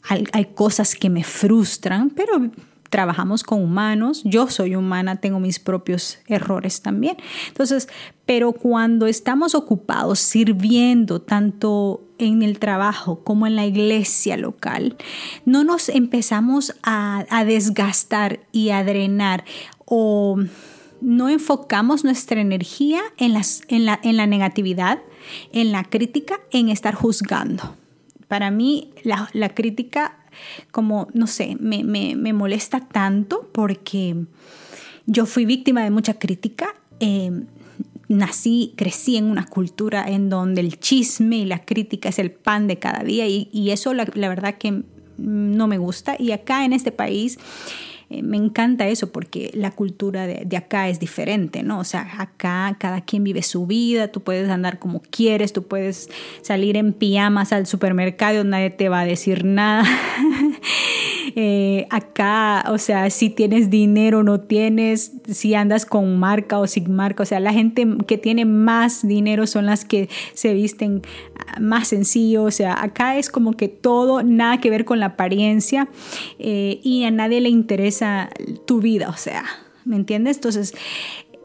hay 0.08 0.46
cosas 0.46 0.96
que 0.96 1.08
me 1.10 1.22
frustran, 1.22 2.10
pero 2.10 2.50
trabajamos 2.92 3.42
con 3.42 3.62
humanos, 3.62 4.20
yo 4.22 4.48
soy 4.48 4.76
humana, 4.76 5.16
tengo 5.16 5.40
mis 5.40 5.58
propios 5.58 6.18
errores 6.26 6.82
también. 6.82 7.16
Entonces, 7.48 7.88
pero 8.26 8.52
cuando 8.52 9.06
estamos 9.06 9.54
ocupados 9.54 10.18
sirviendo 10.18 11.22
tanto 11.22 12.02
en 12.18 12.42
el 12.42 12.58
trabajo 12.58 13.24
como 13.24 13.46
en 13.46 13.56
la 13.56 13.64
iglesia 13.64 14.36
local, 14.36 14.98
no 15.46 15.64
nos 15.64 15.88
empezamos 15.88 16.74
a, 16.82 17.24
desgastar 17.46 18.40
y 18.52 18.70
a 18.70 18.84
drenar 18.84 19.44
o 19.86 20.36
no 21.00 21.30
enfocamos 21.30 22.04
nuestra 22.04 22.42
energía 22.42 23.00
en, 23.16 23.40
en, 23.68 23.86
la, 23.86 24.00
en 24.02 24.18
la 24.18 24.26
negatividad, 24.26 24.98
en 25.50 25.72
la 25.72 25.84
crítica, 25.84 26.40
en 26.50 26.68
estar 26.68 26.94
juzgando. 26.94 27.74
Para 28.32 28.50
mí 28.50 28.88
la, 29.02 29.28
la 29.34 29.50
crítica 29.50 30.16
como, 30.70 31.08
no 31.12 31.26
sé, 31.26 31.54
me, 31.60 32.32
molesta 32.32 32.80
tanto 32.80 33.50
porque 33.52 34.24
yo 35.04 35.26
fui 35.26 35.44
víctima 35.44 35.84
de 35.84 35.90
mucha 35.90 36.14
crítica. 36.14 36.74
Eh, 36.98 37.30
nací, 38.08 38.72
crecí 38.74 39.18
en 39.18 39.26
una 39.26 39.44
cultura 39.44 40.08
en 40.08 40.30
donde 40.30 40.62
el 40.62 40.80
chisme 40.80 41.36
y 41.36 41.44
la 41.44 41.58
crítica 41.58 42.08
es 42.08 42.18
el 42.18 42.30
pan 42.30 42.68
de 42.68 42.78
cada 42.78 43.04
día 43.04 43.26
y, 43.28 43.70
eso 43.70 43.92
la, 43.92 44.08
la, 44.14 44.30
verdad 44.30 44.54
que 44.54 44.82
no 45.18 45.66
me 45.66 45.76
gusta. 45.76 46.16
Y 46.18 46.30
acá 46.30 46.64
en 46.64 46.72
este 46.72 46.90
país 46.90 47.38
eh, 48.12 48.22
me 48.22 48.36
encanta 48.36 48.86
eso 48.88 49.10
porque 49.10 49.50
la 49.54 49.70
cultura 49.70 50.26
de, 50.26 50.42
de, 50.44 50.56
acá 50.56 50.88
es 50.88 51.00
diferente, 51.00 51.62
¿no? 51.62 51.78
O 51.78 51.84
sea, 51.84 52.06
acá 52.18 52.76
cada 52.78 53.00
quien 53.00 53.24
vive 53.24 53.42
su 53.42 53.66
vida, 53.66 54.08
tú 54.08 54.20
puedes 54.20 54.50
andar 54.50 54.78
como 54.78 55.00
quieres, 55.00 55.52
tú 55.52 55.62
puedes 55.62 56.10
salir 56.42 56.76
en 56.76 56.92
pijamas 56.92 57.52
al 57.52 57.66
supermercado, 57.66 58.44
nadie 58.44 58.70
te 58.70 58.88
va 58.88 59.00
a 59.00 59.06
decir 59.06 59.44
nada. 59.44 59.84
Eh, 61.34 61.86
acá, 61.90 62.64
o 62.68 62.78
sea, 62.78 63.08
si 63.10 63.30
tienes 63.30 63.70
dinero 63.70 64.18
o 64.18 64.22
no 64.22 64.40
tienes, 64.40 65.12
si 65.28 65.54
andas 65.54 65.86
con 65.86 66.18
marca 66.18 66.58
o 66.58 66.66
sin 66.66 66.92
marca, 66.94 67.22
o 67.22 67.26
sea, 67.26 67.40
la 67.40 67.52
gente 67.52 67.86
que 68.06 68.18
tiene 68.18 68.44
más 68.44 69.06
dinero 69.06 69.46
son 69.46 69.66
las 69.66 69.84
que 69.84 70.08
se 70.34 70.52
visten 70.52 71.02
más 71.60 71.88
sencillo, 71.88 72.44
o 72.44 72.50
sea, 72.50 72.82
acá 72.82 73.16
es 73.16 73.30
como 73.30 73.52
que 73.52 73.68
todo, 73.68 74.22
nada 74.22 74.60
que 74.60 74.70
ver 74.70 74.84
con 74.84 75.00
la 75.00 75.06
apariencia 75.06 75.88
eh, 76.38 76.80
y 76.82 77.04
a 77.04 77.10
nadie 77.10 77.40
le 77.40 77.48
interesa 77.48 78.30
tu 78.66 78.80
vida, 78.80 79.08
o 79.08 79.16
sea, 79.16 79.44
¿me 79.84 79.96
entiendes? 79.96 80.36
Entonces, 80.36 80.74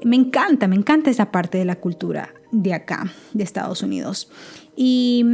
me 0.03 0.15
encanta, 0.15 0.67
me 0.67 0.75
encanta 0.75 1.09
esa 1.09 1.31
parte 1.31 1.57
de 1.57 1.65
la 1.65 1.75
cultura 1.77 2.33
de 2.51 2.73
acá, 2.73 3.11
de 3.33 3.43
Estados 3.43 3.81
Unidos. 3.83 4.29
Y 4.75 5.25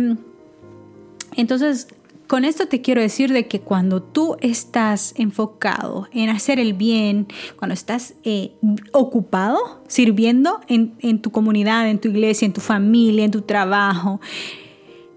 entonces 1.36 1.88
con 2.34 2.46
esto 2.46 2.68
te 2.68 2.82
quiero 2.82 3.00
decir 3.00 3.32
de 3.32 3.46
que 3.46 3.60
cuando 3.60 4.02
tú 4.02 4.38
estás 4.42 5.14
enfocado 5.18 6.08
en 6.12 6.32
hacer 6.32 6.60
el 6.60 6.74
bien, 6.74 7.28
cuando 7.58 7.76
estás 7.76 8.16
eh, 8.24 8.54
ocupado, 8.92 9.84
sirviendo 9.88 10.60
en, 10.68 11.22
tu 11.22 11.30
comunidad, 11.30 11.88
en 11.88 12.00
tu 12.00 12.08
iglesia, 12.08 12.48
en 12.48 12.54
tu 12.54 12.60
familia, 12.60 13.24
en 13.24 13.30
tu 13.30 13.44
trabajo, 13.44 14.20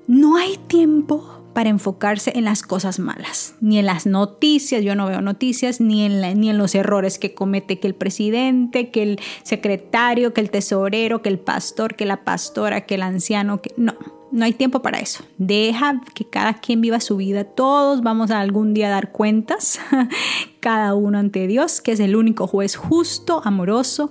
no 0.06 0.36
hay 0.36 0.58
tiempo 0.66 1.26
para 1.54 1.70
enfocarse 1.70 2.32
en 2.36 2.44
las 2.44 2.62
cosas 2.62 2.98
malas, 2.98 3.54
ni 3.62 3.78
en 3.78 3.86
las 3.86 4.04
noticias, 4.04 4.84
yo 4.84 4.94
no 4.94 5.06
veo 5.06 5.22
noticias, 5.22 5.80
ni 5.80 6.04
en, 6.04 6.20
ni 6.38 6.50
en 6.50 6.58
los 6.58 6.74
errores 6.74 7.18
que 7.18 7.32
comete 7.32 7.80
que 7.80 7.86
el 7.86 7.94
presidente, 7.94 8.90
que 8.90 9.02
el 9.02 9.20
secretario, 9.42 10.34
que 10.34 10.42
el 10.42 10.50
tesorero, 10.50 11.22
que 11.22 11.30
el 11.30 11.38
pastor, 11.38 11.94
que 11.94 12.04
la 12.04 12.24
pastora, 12.24 12.84
que 12.84 12.96
el 12.96 13.02
anciano, 13.02 13.62
que 13.62 13.72
no, 13.78 13.94
no 14.36 14.44
hay 14.44 14.52
tiempo 14.52 14.82
para 14.82 15.00
eso. 15.00 15.24
Deja 15.38 16.00
que 16.14 16.24
cada 16.24 16.54
quien 16.54 16.80
viva 16.80 17.00
su 17.00 17.16
vida. 17.16 17.44
Todos 17.44 18.02
vamos 18.02 18.30
a 18.30 18.40
algún 18.40 18.74
día 18.74 18.90
dar 18.90 19.10
cuentas, 19.10 19.80
cada 20.60 20.94
uno 20.94 21.18
ante 21.18 21.46
Dios, 21.46 21.80
que 21.80 21.92
es 21.92 22.00
el 22.00 22.14
único 22.14 22.46
juez 22.46 22.76
justo, 22.76 23.40
amoroso 23.44 24.10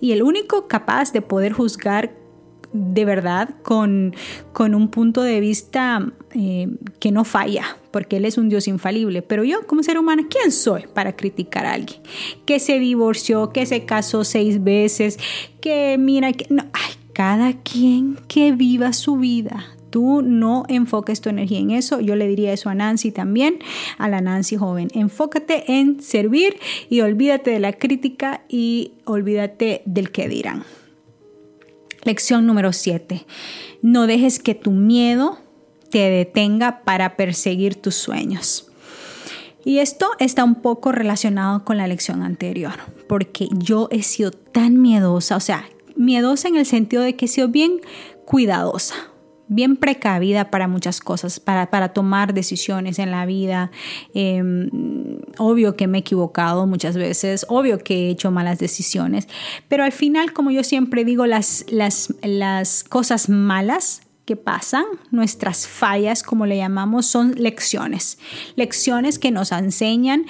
y 0.00 0.12
el 0.12 0.22
único 0.22 0.68
capaz 0.68 1.12
de 1.12 1.22
poder 1.22 1.52
juzgar 1.52 2.12
de 2.72 3.04
verdad 3.04 3.50
con, 3.62 4.14
con 4.52 4.74
un 4.74 4.88
punto 4.88 5.22
de 5.22 5.38
vista 5.38 6.12
eh, 6.34 6.68
que 6.98 7.12
no 7.12 7.24
falla, 7.24 7.78
porque 7.92 8.16
Él 8.16 8.24
es 8.24 8.36
un 8.36 8.48
Dios 8.48 8.66
infalible. 8.66 9.22
Pero 9.22 9.44
yo 9.44 9.66
como 9.66 9.82
ser 9.82 9.96
humano, 9.96 10.24
¿quién 10.28 10.50
soy 10.50 10.86
para 10.92 11.14
criticar 11.14 11.66
a 11.66 11.72
alguien? 11.74 12.00
Que 12.44 12.58
se 12.58 12.80
divorció, 12.80 13.50
que 13.50 13.64
se 13.66 13.84
casó 13.84 14.24
seis 14.24 14.62
veces, 14.62 15.18
que 15.60 15.96
mira, 15.98 16.32
que 16.32 16.46
no, 16.50 16.64
ay, 16.72 16.94
cada 17.14 17.54
quien 17.54 18.18
que 18.28 18.52
viva 18.52 18.92
su 18.92 19.16
vida. 19.16 19.64
Tú 19.88 20.22
no 20.22 20.64
enfoques 20.68 21.20
tu 21.20 21.28
energía 21.28 21.60
en 21.60 21.70
eso. 21.70 22.00
Yo 22.00 22.16
le 22.16 22.26
diría 22.26 22.52
eso 22.52 22.68
a 22.68 22.74
Nancy 22.74 23.12
también, 23.12 23.60
a 23.96 24.08
la 24.08 24.20
Nancy 24.20 24.56
joven. 24.56 24.88
Enfócate 24.92 25.72
en 25.72 26.02
servir 26.02 26.58
y 26.90 27.00
olvídate 27.00 27.52
de 27.52 27.60
la 27.60 27.72
crítica 27.72 28.42
y 28.48 28.94
olvídate 29.04 29.82
del 29.86 30.10
que 30.10 30.28
dirán. 30.28 30.64
Lección 32.02 32.44
número 32.44 32.72
7. 32.72 33.24
No 33.82 34.06
dejes 34.06 34.40
que 34.40 34.56
tu 34.56 34.72
miedo 34.72 35.38
te 35.90 36.10
detenga 36.10 36.82
para 36.82 37.16
perseguir 37.16 37.76
tus 37.76 37.94
sueños. 37.94 38.68
Y 39.64 39.78
esto 39.78 40.10
está 40.18 40.42
un 40.42 40.56
poco 40.56 40.90
relacionado 40.90 41.64
con 41.64 41.78
la 41.78 41.86
lección 41.86 42.22
anterior, 42.22 42.74
porque 43.08 43.48
yo 43.52 43.88
he 43.92 44.02
sido 44.02 44.32
tan 44.32 44.82
miedosa, 44.82 45.36
o 45.36 45.40
sea, 45.40 45.66
miedosa 45.96 46.48
en 46.48 46.56
el 46.56 46.66
sentido 46.66 47.02
de 47.02 47.16
que 47.16 47.26
he 47.26 47.28
sido 47.28 47.48
bien 47.48 47.80
cuidadosa, 48.24 48.94
bien 49.48 49.76
precavida 49.76 50.50
para 50.50 50.68
muchas 50.68 51.00
cosas, 51.00 51.40
para, 51.40 51.70
para 51.70 51.90
tomar 51.90 52.34
decisiones 52.34 52.98
en 52.98 53.10
la 53.10 53.26
vida. 53.26 53.70
Em, 54.14 54.70
obvio 55.38 55.76
que 55.76 55.86
me 55.86 55.98
he 55.98 56.00
equivocado 56.00 56.66
muchas 56.66 56.96
veces, 56.96 57.46
obvio 57.48 57.78
que 57.78 58.06
he 58.06 58.10
hecho 58.10 58.30
malas 58.30 58.58
decisiones, 58.58 59.28
pero 59.68 59.84
al 59.84 59.92
final, 59.92 60.32
como 60.32 60.50
yo 60.50 60.64
siempre 60.64 61.04
digo, 61.04 61.26
las, 61.26 61.64
las, 61.68 62.14
las 62.22 62.84
cosas 62.84 63.28
malas 63.28 64.02
que 64.24 64.36
pasan, 64.36 64.84
nuestras 65.10 65.66
fallas, 65.66 66.22
como 66.22 66.46
le 66.46 66.56
llamamos, 66.56 67.06
son 67.06 67.34
lecciones. 67.36 68.18
Lecciones 68.56 69.18
que 69.18 69.30
nos 69.30 69.52
enseñan 69.52 70.24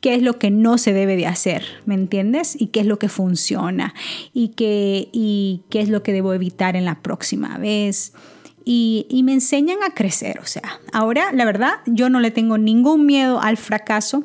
qué 0.00 0.14
es 0.14 0.22
lo 0.22 0.38
que 0.38 0.50
no 0.50 0.78
se 0.78 0.92
debe 0.92 1.16
de 1.16 1.26
hacer, 1.26 1.64
¿me 1.86 1.94
entiendes? 1.94 2.60
Y 2.60 2.68
qué 2.68 2.80
es 2.80 2.86
lo 2.86 2.98
que 2.98 3.08
funciona 3.08 3.94
y 4.32 4.48
qué, 4.48 5.08
y 5.12 5.62
qué 5.70 5.80
es 5.80 5.88
lo 5.88 6.02
que 6.02 6.12
debo 6.12 6.32
evitar 6.34 6.76
en 6.76 6.84
la 6.84 7.02
próxima 7.02 7.58
vez. 7.58 8.12
Y, 8.64 9.06
y 9.08 9.22
me 9.22 9.32
enseñan 9.32 9.78
a 9.82 9.94
crecer, 9.94 10.40
o 10.40 10.46
sea, 10.46 10.80
ahora 10.92 11.32
la 11.32 11.46
verdad 11.46 11.76
yo 11.86 12.10
no 12.10 12.20
le 12.20 12.30
tengo 12.30 12.58
ningún 12.58 13.06
miedo 13.06 13.40
al 13.40 13.56
fracaso, 13.56 14.24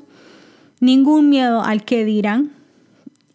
ningún 0.81 1.29
miedo 1.29 1.61
al 1.61 1.85
que 1.85 2.03
dirán 2.03 2.51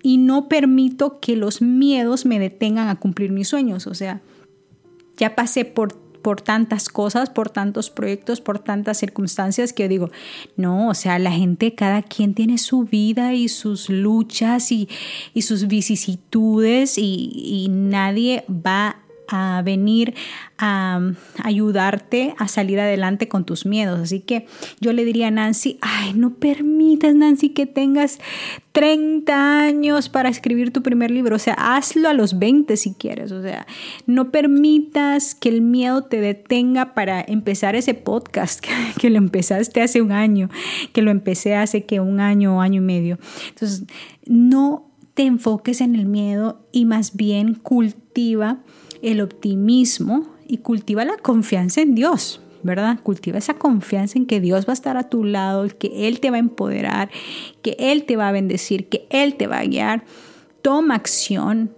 y 0.03 0.18
no 0.18 0.48
permito 0.48 1.18
que 1.18 1.35
los 1.35 1.62
miedos 1.62 2.27
me 2.27 2.38
detengan 2.38 2.88
a 2.88 2.96
cumplir 2.96 3.33
mis 3.33 3.48
sueños, 3.48 3.87
o 3.87 3.94
sea, 3.94 4.20
ya 5.16 5.35
pasé 5.35 5.64
por, 5.64 5.98
por 6.29 6.43
tantas 6.43 6.91
cosas, 6.91 7.31
por 7.31 7.49
tantos 7.49 7.88
proyectos, 7.88 8.43
por 8.43 8.59
tantas 8.59 8.99
circunstancias 8.99 9.73
que 9.73 9.85
yo 9.85 9.88
digo, 9.88 10.11
no, 10.59 10.91
o 10.91 10.93
sea, 10.93 11.19
la 11.19 11.33
gente, 11.33 11.75
cada 11.75 12.03
quien 12.03 12.35
tiene 12.35 12.59
su 12.59 12.83
vida 12.85 13.33
y 13.33 13.49
sus 13.49 13.88
luchas 13.88 14.71
y, 14.71 14.91
y 15.33 15.41
sus 15.41 15.69
vicisitudes 15.69 16.99
y, 16.99 17.31
y 17.33 17.69
nadie 17.71 18.45
va 18.47 18.97
a 19.29 19.62
venir 19.62 20.14
a 20.59 21.01
ayudarte 21.43 22.35
a 22.38 22.49
salir 22.49 22.81
adelante 22.81 23.29
con 23.29 23.45
tus 23.45 23.64
miedos. 23.64 24.01
Así 24.01 24.21
que 24.21 24.47
yo 24.81 24.93
le 24.93 25.05
diría 25.05 25.29
a 25.29 25.31
Nancy, 25.31 25.79
ay, 25.81 26.14
no 26.14 26.35
permitas, 26.35 27.14
Nancy, 27.14 27.51
que 27.51 27.67
tengas 27.67 28.19
30 28.73 29.61
años 29.61 30.09
para 30.09 30.29
escribir 30.29 30.73
tu 30.73 30.83
primer 30.83 31.11
libro. 31.11 31.37
O 31.37 31.38
sea, 31.38 31.55
hazlo 31.55 32.09
a 32.09 32.14
los 32.14 32.38
20 32.38 32.77
si 32.77 32.95
quieres. 32.95 33.31
O 33.33 33.43
sea, 33.43 33.67
no 34.07 34.31
permitas 34.31 35.35
que 35.35 35.49
el 35.49 35.62
miedo 35.62 36.05
te 36.05 36.21
detenga 36.21 36.95
para 36.95 37.21
empezar 37.21 37.77
ese 37.77 37.95
podcast 37.95 38.64
que, 39.01 39.11
lo 39.11 39.19
empezaste 39.19 39.83
hace 39.83 40.03
un 40.03 40.12
año, 40.12 40.49
que 40.93 41.03
lo 41.03 41.11
empecé 41.11 41.55
hace 41.55 41.85
que 41.85 42.01
un 42.01 42.21
año 42.21 42.57
o 42.57 42.61
año 42.61 42.83
y 42.83 42.85
medio. 42.85 43.19
Entonces, 43.49 43.85
no 44.27 44.91
te 45.14 45.25
enfoques 45.25 45.81
en 45.81 45.95
el 45.97 46.07
miedo 46.07 46.64
y 46.71 46.85
más 46.85 47.17
bien 47.17 47.55
cultiva 47.55 48.61
el 49.03 49.21
optimismo 49.21 50.27
y 50.47 50.59
cultiva 50.59 51.05
la 51.05 51.17
confianza 51.17 51.81
en 51.81 51.95
Dios, 51.95 52.41
¿verdad? 52.63 52.99
Cultiva 53.03 53.39
esa 53.39 53.55
confianza 53.55 54.19
en 54.19 54.27
que 54.27 54.41
Dios 54.41 54.67
va 54.67 54.71
a 54.71 54.75
estar 54.75 54.97
a 54.97 55.09
tu 55.09 55.25
lado, 55.25 55.67
que 55.79 56.09
Él 56.09 56.21
te 56.21 56.31
va 56.31 56.37
a 56.37 56.41
empoderar, 56.41 57.11
que 57.63 57.77
Él 57.79 58.05
te 58.05 58.17
va 58.17 58.29
a 58.29 58.33
bendecir, 58.33 58.89
que 58.89 59.07
Él 59.11 59.35
te 59.35 59.47
va 59.47 59.59
a 59.59 59.65
guiar. 59.65 60.05
Toma 60.63 60.97
acción, 60.97 61.71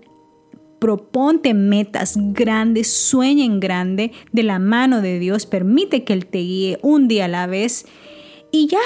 proponte 0.78 1.52
metas 1.54 2.14
grandes, 2.16 2.92
sueña 2.92 3.44
en 3.44 3.60
grande 3.60 4.12
de 4.32 4.42
la 4.42 4.58
mano 4.58 5.02
de 5.02 5.18
Dios, 5.18 5.46
permite 5.46 6.04
que 6.04 6.12
Él 6.12 6.26
te 6.26 6.38
guíe 6.38 6.78
un 6.82 7.06
día 7.06 7.26
a 7.26 7.28
la 7.28 7.46
vez 7.46 7.86
y 8.50 8.66
ya, 8.66 8.78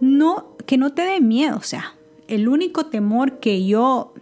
no, 0.00 0.56
que 0.66 0.78
no 0.78 0.92
te 0.92 1.02
dé 1.02 1.20
miedo, 1.20 1.56
o 1.56 1.62
sea, 1.62 1.94
el 2.26 2.48
único 2.48 2.86
temor 2.86 3.38
que 3.38 3.66
yo 3.66 4.14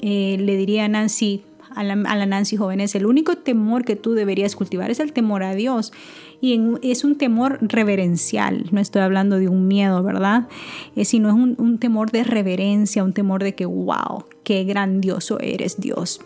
eh, 0.00 0.36
le 0.38 0.56
diría 0.56 0.84
a 0.84 0.88
Nancy, 0.88 1.42
a 1.78 1.84
la, 1.84 2.26
Nancy 2.26 2.56
jóvenes, 2.56 2.94
el 2.96 3.06
único 3.06 3.36
temor 3.36 3.84
que 3.84 3.94
tú 3.94 4.14
deberías 4.14 4.56
cultivar 4.56 4.90
es 4.90 4.98
el 4.98 5.12
temor 5.12 5.44
a 5.44 5.54
Dios. 5.54 5.92
Y 6.40 6.60
es 6.82 7.04
un 7.04 7.16
temor 7.16 7.58
reverencial, 7.60 8.66
no 8.70 8.80
estoy 8.80 9.02
hablando 9.02 9.38
de 9.38 9.48
un 9.48 9.66
miedo, 9.68 10.02
¿verdad? 10.02 10.48
Es, 10.96 11.08
sino 11.08 11.28
es 11.28 11.34
un, 11.34 11.54
un 11.58 11.78
temor 11.78 12.10
de 12.10 12.24
reverencia, 12.24 13.04
un 13.04 13.12
temor 13.12 13.42
de 13.42 13.54
que, 13.54 13.66
wow, 13.66 14.24
qué 14.44 14.64
grandioso 14.64 15.38
eres 15.40 15.80
Dios 15.80 16.20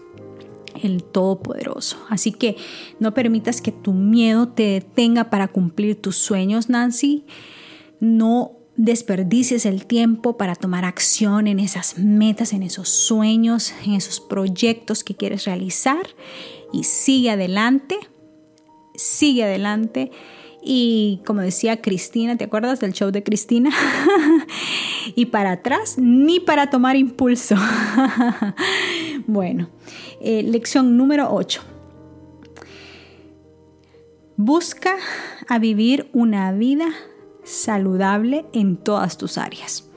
el 0.83 1.05
Todopoderoso. 1.05 1.99
Así 2.09 2.33
que 2.33 2.57
no 2.99 3.13
permitas 3.13 3.61
que 3.61 3.73
tu 3.73 3.93
miedo 3.93 4.49
te 4.49 4.65
detenga 4.65 5.31
para 5.31 5.49
cumplir 5.49 6.01
tus 6.01 6.17
sueños, 6.17 6.71
Nancy. 6.71 7.25
No 8.01 8.62
desperdicies 8.77 9.67
el 9.67 9.87
tiempo 9.87 10.37
para 10.37 10.55
tomar 10.55 10.85
acción 10.85 11.47
en 11.47 11.61
esas 11.61 11.99
metas, 11.99 12.53
en 12.53 12.63
esos 12.63 12.89
sueños, 12.89 13.73
en 13.85 13.95
esos 13.95 14.21
proyectos 14.21 15.05
que 15.05 15.15
quieres 15.15 15.45
realizar 15.45 16.07
y 16.73 16.85
sigue 16.85 17.31
adelante, 17.31 17.99
sigue 18.95 19.45
adelante. 19.45 20.11
Y 20.65 21.21
como 21.27 21.41
decía 21.41 21.83
Cristina, 21.83 22.37
¿te 22.37 22.45
acuerdas 22.45 22.79
del 22.81 22.93
show 22.93 23.11
de 23.11 23.23
Cristina? 23.25 23.71
y 25.17 25.27
para 25.27 25.53
atrás, 25.53 25.97
ni 25.99 26.39
para 26.39 26.71
tomar 26.71 26.97
impulso. 26.97 27.57
bueno, 29.27 29.69
eh, 30.21 30.43
lección 30.45 30.97
número 30.97 31.29
8. 31.35 31.63
Busca 34.37 34.97
a 35.49 35.59
vivir 35.59 36.09
una 36.13 36.53
vida 36.53 36.89
saludable 37.45 38.47
en 38.53 38.77
todas 38.77 39.19
tus 39.19 39.39
áreas. 39.39 39.89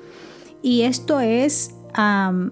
Y 0.62 0.82
esto 0.82 1.20
es, 1.20 1.76
en 1.96 2.52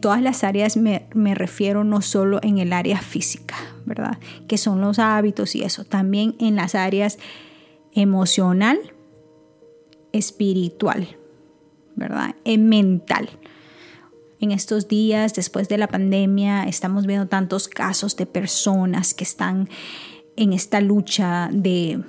todas 0.00 0.22
las 0.22 0.44
áreas 0.44 0.76
me, 0.76 1.06
me, 1.14 1.34
refiero 1.34 1.84
no 1.84 2.00
solo 2.00 2.40
en 2.42 2.58
el 2.58 2.72
área 2.72 3.00
física, 3.00 3.56
¿verdad? 3.84 4.18
Que 4.48 4.58
son 4.58 4.80
los 4.80 4.98
hábitos 4.98 5.54
y 5.54 5.62
eso, 5.62 5.84
también 5.84 6.36
en 6.38 6.56
las 6.56 6.74
áreas 6.74 7.18
emocional, 7.92 8.78
espiritual, 10.12 11.16
¿verdad? 11.96 12.34
Y 12.44 12.58
mental. 12.58 13.28
En 14.40 14.52
estos 14.52 14.88
días, 14.88 15.34
después 15.34 15.68
de 15.68 15.76
la 15.76 15.86
pandemia, 15.86 16.64
estamos 16.64 17.06
viendo 17.06 17.28
tantos 17.28 17.68
casos 17.68 18.16
de 18.16 18.24
personas 18.24 19.12
que 19.12 19.24
están 19.24 19.68
en 20.36 20.54
esta 20.54 20.80
lucha 20.80 21.50
de 21.52 22.02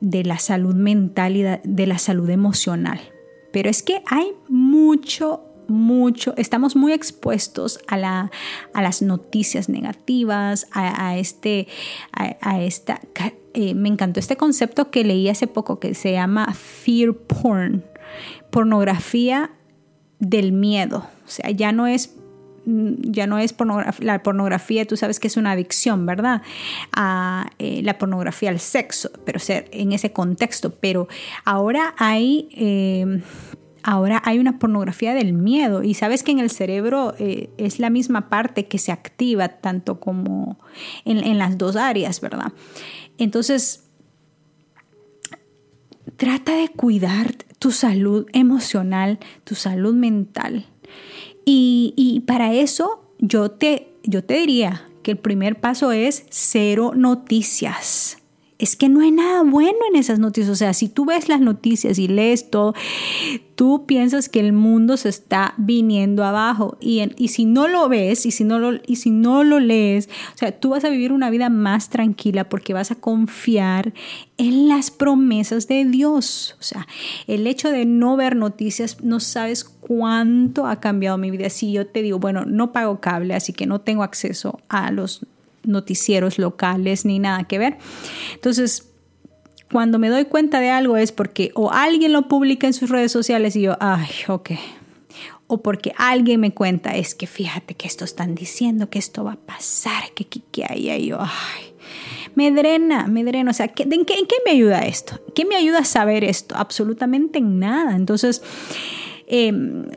de 0.00 0.24
la 0.24 0.38
salud 0.38 0.74
mental 0.74 1.36
y 1.36 1.42
de 1.42 1.86
la 1.86 1.98
salud 1.98 2.28
emocional. 2.30 3.00
Pero 3.52 3.70
es 3.70 3.82
que 3.82 4.02
hay 4.06 4.32
mucho, 4.48 5.40
mucho, 5.68 6.34
estamos 6.36 6.76
muy 6.76 6.92
expuestos 6.92 7.80
a, 7.86 7.96
la, 7.96 8.30
a 8.74 8.82
las 8.82 9.02
noticias 9.02 9.68
negativas, 9.68 10.66
a, 10.72 11.16
este, 11.16 11.66
a, 12.12 12.60
esta, 12.60 13.00
eh, 13.54 13.74
me 13.74 13.88
encantó 13.88 14.20
este 14.20 14.36
concepto 14.36 14.90
que 14.90 15.04
leí 15.04 15.28
hace 15.28 15.46
poco 15.46 15.78
que 15.80 15.94
se 15.94 16.12
llama 16.12 16.52
fear 16.52 17.14
porn, 17.14 17.84
pornografía 18.50 19.50
del 20.18 20.52
miedo. 20.52 21.06
O 21.26 21.28
sea, 21.28 21.50
ya 21.50 21.72
no 21.72 21.86
es 21.86 22.14
ya 22.66 23.26
no 23.26 23.38
es 23.38 23.52
pornografía, 23.52 24.06
la 24.06 24.22
pornografía, 24.22 24.84
tú 24.86 24.96
sabes 24.96 25.20
que 25.20 25.28
es 25.28 25.36
una 25.36 25.52
adicción, 25.52 26.04
¿verdad? 26.04 26.42
A 26.92 27.50
eh, 27.58 27.80
la 27.82 27.96
pornografía 27.96 28.50
al 28.50 28.58
sexo, 28.58 29.10
pero 29.24 29.40
en 29.48 29.92
ese 29.92 30.12
contexto. 30.12 30.70
Pero 30.70 31.08
ahora 31.44 31.94
hay... 31.98 32.48
Em, 32.52 33.22
ahora 33.88 34.20
hay 34.24 34.40
una 34.40 34.58
pornografía 34.58 35.14
del 35.14 35.32
miedo 35.32 35.84
y 35.84 35.94
sabes 35.94 36.24
que 36.24 36.32
en 36.32 36.40
el 36.40 36.50
cerebro 36.50 37.14
eh, 37.20 37.50
es 37.56 37.78
la 37.78 37.88
misma 37.88 38.28
parte 38.28 38.66
que 38.66 38.78
se 38.78 38.90
activa 38.90 39.46
tanto 39.46 40.00
como 40.00 40.58
en 41.04 41.38
las 41.38 41.56
dos 41.56 41.76
áreas, 41.76 42.20
¿verdad? 42.20 42.52
Entonces, 43.16 43.84
trata 46.16 46.56
de 46.56 46.68
cuidar 46.68 47.32
tu 47.60 47.70
salud 47.70 48.26
emocional, 48.32 49.20
tu 49.44 49.54
salud 49.54 49.94
mental 49.94 50.66
y, 51.48 52.22
para 52.26 52.52
eso 52.52 53.04
yo 53.18 53.52
te, 53.52 53.94
yo 54.02 54.24
te 54.24 54.34
diría 54.34 54.88
que 55.02 55.12
el 55.12 55.18
primer 55.18 55.60
paso 55.60 55.92
es 55.92 56.26
cero 56.28 56.92
noticias 56.94 58.18
es 58.58 58.76
que 58.76 58.88
no 58.88 59.00
hay 59.00 59.10
nada 59.10 59.42
bueno 59.42 59.78
en 59.90 59.96
esas 59.96 60.18
noticias. 60.18 60.50
O 60.50 60.56
sea, 60.56 60.72
si 60.72 60.88
tú 60.88 61.04
ves 61.04 61.28
las 61.28 61.40
noticias 61.40 61.98
y 61.98 62.08
lees 62.08 62.50
todo, 62.50 62.74
tú 63.54 63.84
piensas 63.86 64.28
que 64.28 64.40
el 64.40 64.52
mundo 64.52 64.96
se 64.96 65.10
está 65.10 65.54
viniendo 65.58 66.24
abajo. 66.24 66.78
Y, 66.80 67.02
y 67.16 67.28
si 67.28 67.44
no 67.44 67.68
lo 67.68 67.88
ves 67.88 68.24
y 68.24 68.30
si 68.30 68.44
no 68.44 68.58
lo, 68.58 68.80
y 68.86 68.96
si 68.96 69.10
no 69.10 69.44
lo 69.44 69.60
lees, 69.60 70.08
o 70.34 70.38
sea, 70.38 70.58
tú 70.58 70.70
vas 70.70 70.84
a 70.84 70.88
vivir 70.88 71.12
una 71.12 71.28
vida 71.28 71.50
más 71.50 71.90
tranquila 71.90 72.48
porque 72.48 72.72
vas 72.72 72.90
a 72.90 72.96
confiar 72.96 73.92
en 74.38 74.68
las 74.68 74.90
promesas 74.90 75.68
de 75.68 75.84
Dios. 75.84 76.56
O 76.58 76.62
sea, 76.62 76.86
el 77.26 77.46
hecho 77.46 77.70
de 77.70 77.84
no 77.84 78.16
ver 78.16 78.36
noticias, 78.36 79.02
no 79.02 79.20
sabes 79.20 79.64
cuánto 79.64 80.66
ha 80.66 80.80
cambiado 80.80 81.18
mi 81.18 81.30
vida. 81.30 81.50
Si 81.50 81.72
yo 81.72 81.86
te 81.86 82.02
digo, 82.02 82.18
bueno, 82.18 82.44
no 82.46 82.72
pago 82.72 83.00
cable, 83.00 83.34
así 83.34 83.52
que 83.52 83.66
no 83.66 83.82
tengo 83.82 84.02
acceso 84.02 84.60
a 84.68 84.90
los 84.90 85.26
noticieros 85.66 86.38
locales 86.38 87.04
ni 87.04 87.18
nada 87.18 87.44
que 87.44 87.58
ver. 87.58 87.78
Entonces, 88.34 88.90
cuando 89.70 89.98
me 89.98 90.08
doy 90.08 90.26
cuenta 90.26 90.60
de 90.60 90.70
algo 90.70 90.96
es 90.96 91.12
porque 91.12 91.50
o 91.54 91.70
alguien 91.72 92.12
lo 92.12 92.28
publica 92.28 92.66
en 92.66 92.72
sus 92.72 92.90
redes 92.90 93.12
sociales 93.12 93.56
y 93.56 93.62
yo, 93.62 93.76
ay, 93.80 94.08
ok. 94.28 94.52
O 95.48 95.62
porque 95.62 95.92
alguien 95.96 96.40
me 96.40 96.52
cuenta, 96.52 96.96
es 96.96 97.14
que 97.14 97.26
fíjate 97.26 97.74
que 97.74 97.86
esto 97.86 98.04
están 98.04 98.34
diciendo, 98.34 98.90
que 98.90 98.98
esto 98.98 99.22
va 99.24 99.32
a 99.32 99.36
pasar, 99.36 100.12
que, 100.14 100.24
que, 100.24 100.64
hay 100.68 100.90
ahí. 100.90 101.06
Yo, 101.06 101.18
ay, 101.20 101.74
me 102.34 102.50
drena, 102.50 103.06
me 103.06 103.22
drena. 103.22 103.52
O 103.52 103.54
sea, 103.54 103.66
¿en 103.66 104.04
qué, 104.04 104.14
¿en 104.14 104.26
qué 104.26 104.36
me 104.44 104.52
ayuda 104.52 104.80
esto? 104.80 105.20
¿Qué 105.34 105.44
me 105.44 105.54
ayuda 105.54 105.80
a 105.80 105.84
saber 105.84 106.24
esto? 106.24 106.56
Absolutamente 106.56 107.38
en 107.38 107.60
nada. 107.60 107.94
Entonces, 107.94 108.42
eh, 109.28 109.52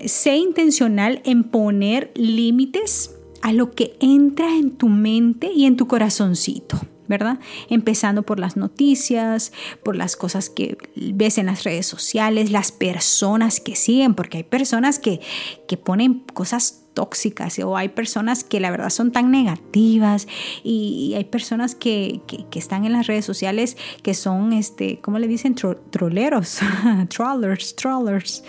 sé 0.05 0.35
intencional 0.37 1.21
en 1.25 1.43
poner 1.43 2.11
límites 2.15 3.15
a 3.41 3.53
lo 3.53 3.71
que 3.71 3.95
entra 3.99 4.55
en 4.55 4.71
tu 4.71 4.89
mente 4.89 5.51
y 5.53 5.65
en 5.65 5.77
tu 5.77 5.87
corazoncito. 5.87 6.79
¿verdad? 7.09 7.39
Empezando 7.69 8.21
por 8.21 8.39
las 8.39 8.55
noticias, 8.55 9.51
por 9.83 9.95
las 9.95 10.15
cosas 10.15 10.51
que 10.51 10.77
ves 10.95 11.39
en 11.39 11.47
las 11.47 11.63
redes 11.63 11.87
sociales, 11.87 12.51
las 12.51 12.71
personas 12.71 13.59
que 13.59 13.75
siguen, 13.75 14.13
porque 14.13 14.37
hay 14.37 14.43
personas 14.43 14.99
que, 14.99 15.19
que 15.67 15.75
ponen 15.75 16.23
cosas 16.35 16.85
tóxicas 16.93 17.57
o 17.59 17.77
hay 17.77 17.89
personas 17.89 18.43
que 18.43 18.59
la 18.59 18.69
verdad 18.69 18.89
son 18.89 19.11
tan 19.11 19.31
negativas 19.31 20.27
y 20.63 21.13
hay 21.15 21.23
personas 21.23 21.73
que, 21.73 22.21
que, 22.27 22.59
están 22.59 22.85
en 22.85 22.93
las 22.93 23.07
redes 23.07 23.25
sociales 23.25 23.77
que 24.03 24.13
son, 24.13 24.53
este, 24.53 24.99
¿cómo 24.99 25.17
le 25.17 25.27
dicen? 25.27 25.55
troleros, 25.55 26.59
trollers, 27.09 27.75
trollers, 27.75 28.43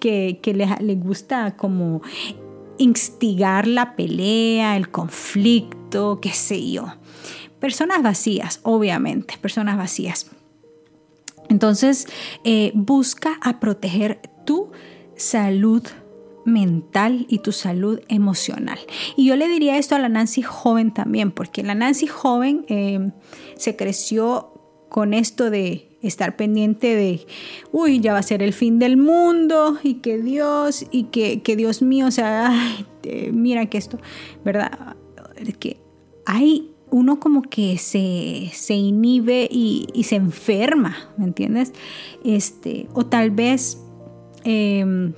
que, 0.00 0.38
que 0.42 0.54
les 0.54 1.00
gusta 1.02 1.56
como 1.56 2.02
instigar 2.78 3.66
la 3.66 3.96
pelea, 3.96 4.76
el 4.76 4.90
conflicto, 4.90 6.20
qué 6.20 6.30
sé 6.30 6.70
yo. 6.70 6.94
Personas 7.60 8.02
vacías, 8.02 8.60
obviamente, 8.62 9.38
personas 9.40 9.76
vacías. 9.76 10.30
Entonces, 11.48 12.06
eh, 12.44 12.72
busca 12.74 13.38
a 13.42 13.60
proteger 13.60 14.20
tu 14.44 14.70
salud 15.16 15.82
mental 16.44 17.26
y 17.28 17.38
tu 17.38 17.52
salud 17.52 18.00
emocional. 18.08 18.78
Y 19.16 19.26
yo 19.26 19.36
le 19.36 19.48
diría 19.48 19.78
esto 19.78 19.94
a 19.94 19.98
la 19.98 20.08
Nancy 20.08 20.42
joven 20.42 20.92
también, 20.92 21.30
porque 21.30 21.62
la 21.62 21.74
Nancy 21.74 22.06
joven 22.06 22.64
eh, 22.68 23.10
se 23.56 23.76
creció 23.76 24.52
con 24.88 25.14
esto 25.14 25.50
de 25.50 25.93
estar 26.06 26.36
pendiente 26.36 26.94
de, 26.94 27.26
uy, 27.72 28.00
ya 28.00 28.12
va 28.12 28.18
a 28.18 28.22
ser 28.22 28.42
el 28.42 28.52
fin 28.52 28.78
del 28.78 28.96
mundo 28.96 29.78
y 29.82 29.94
que 29.94 30.18
Dios, 30.18 30.86
y 30.90 31.04
que, 31.04 31.56
Dios 31.56 31.82
mío, 31.82 32.06
o 32.06 32.10
sea, 32.10 32.52
mira 33.32 33.66
que 33.66 33.78
esto, 33.78 33.98
¿verdad? 34.44 34.96
Que 35.58 35.78
hay 36.26 36.70
uno 36.90 37.18
como 37.18 37.42
que 37.42 37.76
se, 37.78 38.74
inhibe 38.74 39.48
y, 39.50 39.88
se 40.04 40.16
enferma, 40.16 40.96
¿me 41.16 41.24
entiendes? 41.24 41.72
Este, 42.24 42.88
o 42.92 43.06
tal 43.06 43.30
vez 43.30 43.80
em, 44.44 45.14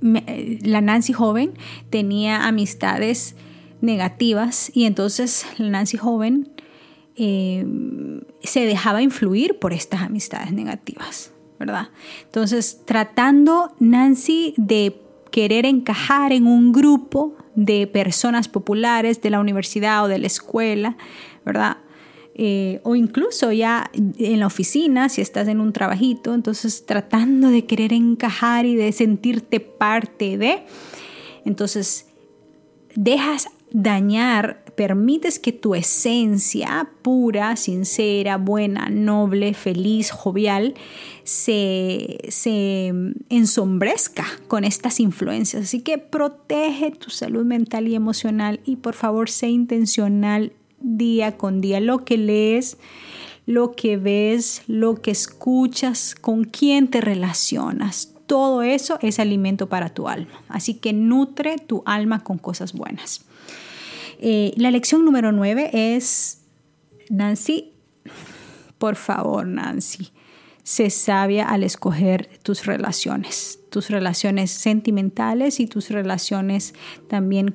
la 0.00 0.80
Nancy 0.80 1.12
joven 1.12 1.54
tenía 1.90 2.46
amistades 2.46 3.34
negativas 3.80 4.70
y 4.74 4.84
entonces 4.84 5.46
la 5.58 5.70
Nancy 5.70 5.96
joven 5.96 6.52
em, 7.18 8.20
se 8.42 8.60
dejaba 8.64 9.02
influir 9.02 9.58
por 9.58 9.72
estas 9.72 10.02
amistades 10.02 10.52
negativas, 10.52 11.32
¿verdad? 11.58 11.88
Entonces, 12.24 12.82
tratando 12.84 13.74
Nancy 13.80 14.54
de 14.56 15.00
querer 15.30 15.66
encajar 15.66 16.32
en 16.32 16.46
un 16.46 16.72
grupo 16.72 17.36
de 17.54 17.86
personas 17.86 18.48
populares 18.48 19.20
de 19.20 19.30
la 19.30 19.40
universidad 19.40 20.04
o 20.04 20.08
de 20.08 20.18
la 20.18 20.26
escuela, 20.26 20.96
¿verdad? 21.44 21.78
Eh, 22.34 22.80
o 22.84 22.94
incluso 22.94 23.50
ya 23.50 23.90
en 23.92 24.38
la 24.38 24.46
oficina, 24.46 25.08
si 25.08 25.20
estás 25.20 25.48
en 25.48 25.60
un 25.60 25.72
trabajito, 25.72 26.34
entonces 26.34 26.86
tratando 26.86 27.48
de 27.50 27.66
querer 27.66 27.92
encajar 27.92 28.64
y 28.64 28.76
de 28.76 28.92
sentirte 28.92 29.58
parte 29.58 30.38
de, 30.38 30.62
entonces 31.44 32.06
dejas 32.94 33.48
dañar, 33.70 34.64
permites 34.74 35.38
que 35.38 35.52
tu 35.52 35.74
esencia 35.74 36.88
pura, 37.02 37.56
sincera, 37.56 38.36
buena, 38.36 38.88
noble, 38.88 39.54
feliz, 39.54 40.10
jovial, 40.10 40.74
se, 41.24 42.18
se 42.28 42.92
ensombrezca 43.28 44.24
con 44.46 44.64
estas 44.64 45.00
influencias. 45.00 45.64
Así 45.64 45.80
que 45.80 45.98
protege 45.98 46.90
tu 46.92 47.10
salud 47.10 47.44
mental 47.44 47.88
y 47.88 47.94
emocional 47.94 48.60
y 48.64 48.76
por 48.76 48.94
favor 48.94 49.30
sé 49.30 49.48
intencional 49.48 50.52
día 50.80 51.36
con 51.36 51.60
día. 51.60 51.80
Lo 51.80 52.04
que 52.04 52.16
lees, 52.16 52.78
lo 53.46 53.72
que 53.72 53.96
ves, 53.96 54.62
lo 54.66 54.96
que 54.96 55.10
escuchas, 55.10 56.14
con 56.14 56.44
quién 56.44 56.88
te 56.88 57.00
relacionas. 57.00 58.14
Todo 58.26 58.62
eso 58.62 58.98
es 59.00 59.18
alimento 59.18 59.68
para 59.68 59.88
tu 59.88 60.06
alma. 60.06 60.42
Así 60.48 60.74
que 60.74 60.92
nutre 60.92 61.56
tu 61.56 61.82
alma 61.86 62.22
con 62.22 62.36
cosas 62.38 62.74
buenas. 62.74 63.24
Eh, 64.18 64.52
la 64.56 64.70
lección 64.70 65.04
número 65.04 65.32
nueve 65.32 65.70
es, 65.72 66.42
Nancy, 67.08 67.72
por 68.78 68.96
favor, 68.96 69.46
Nancy, 69.46 70.10
sé 70.62 70.90
sabia 70.90 71.48
al 71.48 71.62
escoger 71.62 72.28
tus 72.42 72.66
relaciones, 72.66 73.60
tus 73.70 73.90
relaciones 73.90 74.50
sentimentales 74.50 75.60
y 75.60 75.66
tus 75.66 75.90
relaciones 75.90 76.74
también 77.08 77.54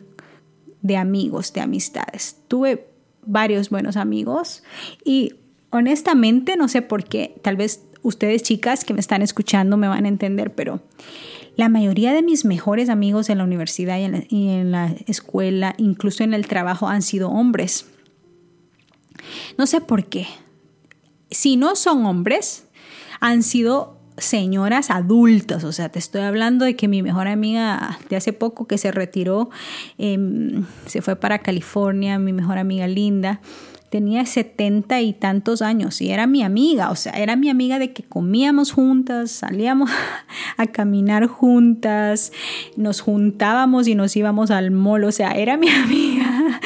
de 0.81 0.97
amigos, 0.97 1.53
de 1.53 1.61
amistades. 1.61 2.37
Tuve 2.47 2.87
varios 3.25 3.69
buenos 3.69 3.97
amigos 3.97 4.63
y 5.03 5.35
honestamente 5.69 6.55
no 6.57 6.67
sé 6.67 6.81
por 6.81 7.03
qué, 7.03 7.35
tal 7.41 7.55
vez 7.55 7.85
ustedes 8.01 8.43
chicas 8.43 8.83
que 8.83 8.93
me 8.93 8.99
están 8.99 9.21
escuchando 9.21 9.77
me 9.77 9.87
van 9.87 10.05
a 10.05 10.09
entender, 10.09 10.53
pero 10.53 10.81
la 11.55 11.69
mayoría 11.69 12.13
de 12.13 12.23
mis 12.23 12.45
mejores 12.45 12.89
amigos 12.89 13.29
en 13.29 13.37
la 13.37 13.43
universidad 13.43 13.97
y 13.97 14.49
en 14.49 14.71
la, 14.71 14.95
escuela, 15.07 15.75
incluso 15.77 16.23
en 16.23 16.33
el 16.33 16.47
trabajo, 16.47 16.87
han 16.87 17.01
sido 17.01 17.29
hombres. 17.29 17.85
No 19.57 19.67
sé 19.67 19.81
por 19.81 20.05
qué. 20.05 20.27
Si 21.29 21.55
no 21.55 21.75
son 21.75 22.05
hombres, 22.05 22.65
han 23.19 23.43
sido 23.43 23.99
señoras 24.17 24.91
adultas, 24.91 25.63
o 25.63 25.71
sea, 25.71 25.89
te 25.89 25.97
estoy 25.97 26.21
hablando 26.21 26.65
de 26.65 26.75
que 26.75 26.87
mi 26.87 27.01
mejor 27.01 27.27
amiga 27.27 27.97
de 28.09 28.15
hace 28.15 28.31
poco 28.31 28.67
que 28.67 28.77
se 28.77 28.91
retiró, 28.91 29.49
em, 29.97 30.65
se 30.85 31.01
fue 31.01 31.15
para 31.15 31.39
California, 31.39 32.19
mi 32.19 32.31
mejor 32.31 32.59
amiga 32.59 32.87
Linda, 32.87 33.41
tenía 33.93 34.25
setenta 34.25 35.01
y 35.01 35.13
tantos 35.13 35.61
años 35.61 36.01
y 36.01 36.09
era 36.09 36.25
mi 36.25 36.41
amiga, 36.41 36.89
o 36.89 36.95
sea, 36.95 37.11
era 37.11 37.35
mi 37.35 37.51
amiga 37.51 37.77
de 37.77 37.93
que 37.93 38.01
comíamos 38.01 38.71
juntas, 38.71 39.29
salíamos 39.29 39.91
a 40.57 40.65
caminar 40.65 41.27
juntas, 41.27 42.31
nos 42.75 43.01
juntábamos 43.01 43.87
y 43.87 43.93
nos 43.93 44.15
íbamos 44.15 44.49
al 44.49 44.71
mall, 44.71 45.03
o 45.03 45.11
sea, 45.11 45.33
era 45.33 45.57
mi 45.57 45.69
amiga. 45.83 46.59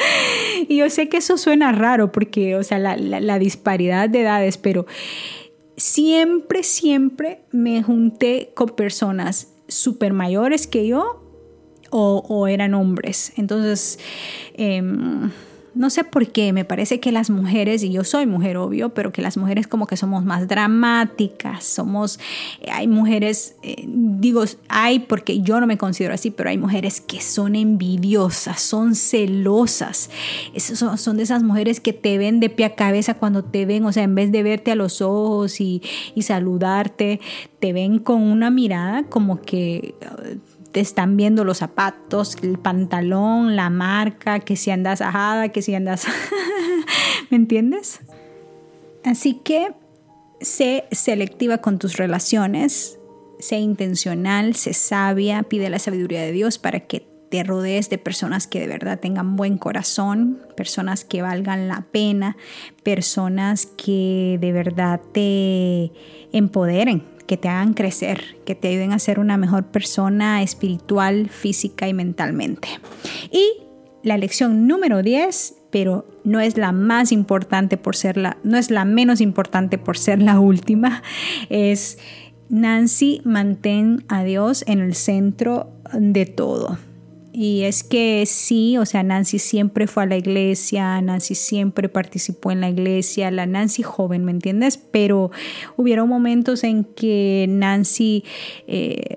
Y 0.68 0.78
yo 0.78 0.88
sé 0.88 1.10
que 1.10 1.18
eso 1.18 1.36
suena 1.36 1.70
raro 1.70 2.12
porque, 2.12 2.56
o 2.56 2.62
sea, 2.62 2.78
la, 2.78 3.38
disparidad 3.38 4.08
de 4.08 4.22
edades, 4.22 4.56
pero 4.56 4.86
siempre, 5.76 6.62
siempre 6.62 7.42
me 7.52 7.82
junté 7.82 8.52
con 8.54 8.70
personas 8.70 9.52
súper 9.68 10.14
mayores 10.14 10.66
que 10.66 10.86
yo 10.86 11.22
o, 11.90 12.46
eran 12.48 12.72
hombres. 12.72 13.34
Entonces, 13.36 13.98
em, 14.54 15.30
no 15.74 15.90
sé 15.90 16.04
por 16.04 16.28
qué, 16.28 16.52
me 16.52 16.64
parece 16.64 17.00
que 17.00 17.12
las 17.12 17.30
mujeres, 17.30 17.82
y 17.82 17.90
yo 17.90 18.04
soy 18.04 18.26
mujer 18.26 18.56
obvio, 18.56 18.90
pero 18.90 19.12
que 19.12 19.22
las 19.22 19.36
mujeres 19.36 19.66
como 19.66 19.86
que 19.86 19.96
somos 19.96 20.24
más 20.24 20.48
dramáticas, 20.48 21.64
somos, 21.64 22.18
eh, 22.60 22.70
hay 22.70 22.88
mujeres, 22.88 23.56
eh, 23.62 23.84
digo, 23.86 24.44
hay 24.68 25.00
porque 25.00 25.40
yo 25.40 25.60
no 25.60 25.66
me 25.66 25.78
considero 25.78 26.14
así, 26.14 26.30
pero 26.30 26.50
hay 26.50 26.58
mujeres 26.58 27.00
que 27.00 27.20
son 27.20 27.56
envidiosas, 27.56 28.60
son 28.60 28.94
celosas, 28.94 30.10
son, 30.56 31.16
de 31.16 31.22
esas 31.22 31.42
mujeres 31.42 31.80
que 31.80 31.92
te 31.92 32.18
ven 32.18 32.40
de 32.40 32.50
pie 32.50 32.66
a 32.66 32.74
cabeza 32.74 33.14
cuando 33.14 33.44
te 33.44 33.66
ven, 33.66 33.84
o 33.84 33.92
sea, 33.92 34.02
en 34.02 34.14
vez 34.14 34.32
de 34.32 34.42
verte 34.42 34.70
a 34.70 34.74
los 34.74 35.00
ojos 35.00 35.60
y, 35.60 35.82
y 36.14 36.22
saludarte, 36.22 37.20
te 37.58 37.72
ven 37.72 37.98
con 37.98 38.22
una 38.22 38.50
mirada 38.50 39.04
como 39.04 39.40
que 39.40 39.94
te 40.72 40.80
están 40.80 41.16
viendo 41.16 41.44
los 41.44 41.58
zapatos, 41.58 42.36
el 42.42 42.58
pantalón, 42.58 43.56
la 43.56 43.70
marca, 43.70 44.40
que 44.40 44.56
si 44.56 44.70
andas 44.70 45.00
ajada, 45.00 45.48
que 45.50 45.62
si 45.62 45.74
andas... 45.74 46.06
¿Me 47.30 47.36
entiendes? 47.36 48.00
Así 49.04 49.34
que 49.44 49.74
sé 50.40 50.84
selectiva 50.92 51.58
con 51.58 51.78
tus 51.78 51.96
relaciones, 51.96 52.98
sé 53.38 53.58
intencional, 53.58 54.54
sé 54.54 54.72
sabia, 54.74 55.42
pide 55.42 55.70
la 55.70 55.78
sabiduría 55.78 56.22
de 56.22 56.32
Dios 56.32 56.58
para 56.58 56.80
que 56.80 57.06
te 57.28 57.44
rodees 57.44 57.90
de 57.90 57.98
personas 57.98 58.46
que 58.46 58.60
de 58.60 58.66
verdad 58.66 58.98
tengan 58.98 59.36
buen 59.36 59.58
corazón, 59.58 60.38
personas 60.56 61.04
que 61.04 61.22
valgan 61.22 61.68
la 61.68 61.84
pena, 61.90 62.36
personas 62.82 63.66
que 63.66 64.38
de 64.40 64.52
verdad 64.52 65.00
te 65.12 65.92
empoderen, 66.32 67.04
que 67.28 67.36
te 67.36 67.48
hagan 67.48 67.74
crecer, 67.74 68.38
que 68.44 68.56
te 68.56 68.68
ayuden 68.68 68.92
a 68.92 68.98
ser 68.98 69.20
una 69.20 69.36
mejor 69.36 69.66
persona 69.66 70.42
espiritual, 70.42 71.28
física 71.28 71.86
y 71.86 71.94
mentalmente. 71.94 72.68
Y 73.30 73.62
la 74.02 74.16
lección 74.16 74.66
número 74.66 75.02
10, 75.02 75.54
pero 75.70 76.08
no 76.24 76.40
es 76.40 76.56
la 76.56 76.72
más 76.72 77.12
importante 77.12 77.76
por 77.76 77.94
ser 77.94 78.16
la, 78.16 78.38
no 78.42 78.56
es 78.56 78.70
la 78.70 78.84
menos 78.84 79.20
importante 79.20 79.78
por 79.78 79.98
ser 79.98 80.22
la 80.22 80.40
última, 80.40 81.02
es 81.50 81.98
Nancy, 82.48 83.20
mantén 83.24 84.04
a 84.08 84.24
Dios 84.24 84.64
en 84.66 84.80
el 84.80 84.94
centro 84.94 85.70
de 85.92 86.24
todo. 86.24 86.78
Y 87.40 87.62
es 87.62 87.84
que 87.84 88.26
sí, 88.26 88.78
o 88.78 88.84
sea, 88.84 89.04
Nancy 89.04 89.38
siempre 89.38 89.86
fue 89.86 90.02
a 90.02 90.06
la 90.06 90.16
iglesia, 90.16 91.00
Nancy 91.00 91.36
siempre 91.36 91.88
participó 91.88 92.50
en 92.50 92.60
la 92.60 92.68
iglesia, 92.68 93.30
la 93.30 93.46
Nancy 93.46 93.84
joven, 93.84 94.24
¿me 94.24 94.32
entiendes? 94.32 94.76
Pero 94.76 95.30
hubieron 95.76 96.08
momentos 96.08 96.64
en 96.64 96.82
que 96.82 97.46
Nancy... 97.48 98.24
Eh, 98.66 99.14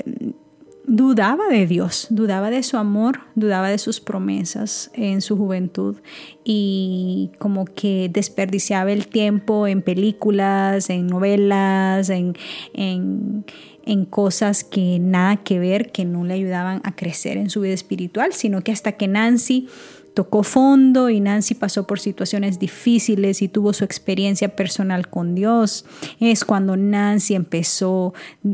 dudaba 0.87 1.47
de 1.47 1.67
Dios, 1.67 2.07
dudaba 2.09 2.49
de 2.49 2.63
su 2.63 2.75
amor, 2.75 3.21
dudaba 3.35 3.69
de 3.69 3.77
sus 3.77 4.01
promesas 4.01 4.91
en 4.93 5.21
su 5.21 5.37
juventud 5.37 5.97
y 6.43 7.31
como 7.39 7.63
que 7.63 8.09
desperdiciaba 8.11 8.91
el 8.91 9.07
tiempo 9.07 9.67
en 9.67 9.83
películas, 9.83 10.89
en 10.89 11.07
novelas, 11.07 12.09
en, 12.09 12.35
en, 12.73 13.45
en 13.85 14.05
cosas 14.05 14.63
que 14.63 14.99
nada 14.99 15.37
que 15.37 15.59
ver, 15.59 15.91
que 15.91 16.05
no 16.05 16.23
le 16.23 16.33
ayudaban 16.35 16.81
a 16.83 16.95
crecer 16.95 17.37
en 17.37 17.49
su 17.49 17.61
vida 17.61 17.73
espiritual, 17.73 18.33
sino 18.33 18.61
que 18.61 18.71
hasta 18.71 18.93
que 18.93 19.07
Nancy 19.07 19.67
tocó 20.13 20.43
fondo 20.43 21.09
y 21.09 21.19
Nancy 21.19 21.55
pasó 21.55 21.87
por 21.87 21.99
situaciones 21.99 22.59
difíciles 22.59 23.41
y 23.41 23.47
tuvo 23.47 23.73
su 23.73 23.83
experiencia 23.83 24.55
personal 24.55 25.09
con 25.09 25.35
Dios, 25.35 25.85
es 26.19 26.43
cuando 26.43 26.75
Nancy 26.75 27.35
empezó 27.35 28.13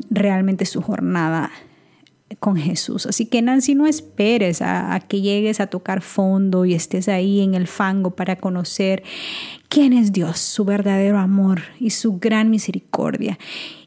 realmente 0.10 0.66
su 0.66 0.82
jornada 0.82 1.52
con 2.40 2.58
Jesús. 2.58 3.06
Así 3.06 3.26
que 3.26 3.42
Nancy, 3.42 3.74
no 3.74 3.88
esperes 3.88 4.62
a, 4.62 5.00
que 5.08 5.22
llegues 5.22 5.60
a 5.60 5.68
tocar 5.68 6.02
fondo 6.02 6.66
y 6.66 6.74
estés 6.74 7.08
ahí 7.08 7.42
en 7.42 7.56
el 7.56 7.68
fango 7.68 8.12
para 8.12 8.36
conocer 8.36 9.04
quién 9.70 9.94
es 9.94 10.12
Dios, 10.12 10.40
su 10.40 10.66
verdadero 10.66 11.18
amor 11.18 11.62
y 11.80 11.92
su 11.92 12.20
gran 12.20 12.50
misericordia 12.50 13.40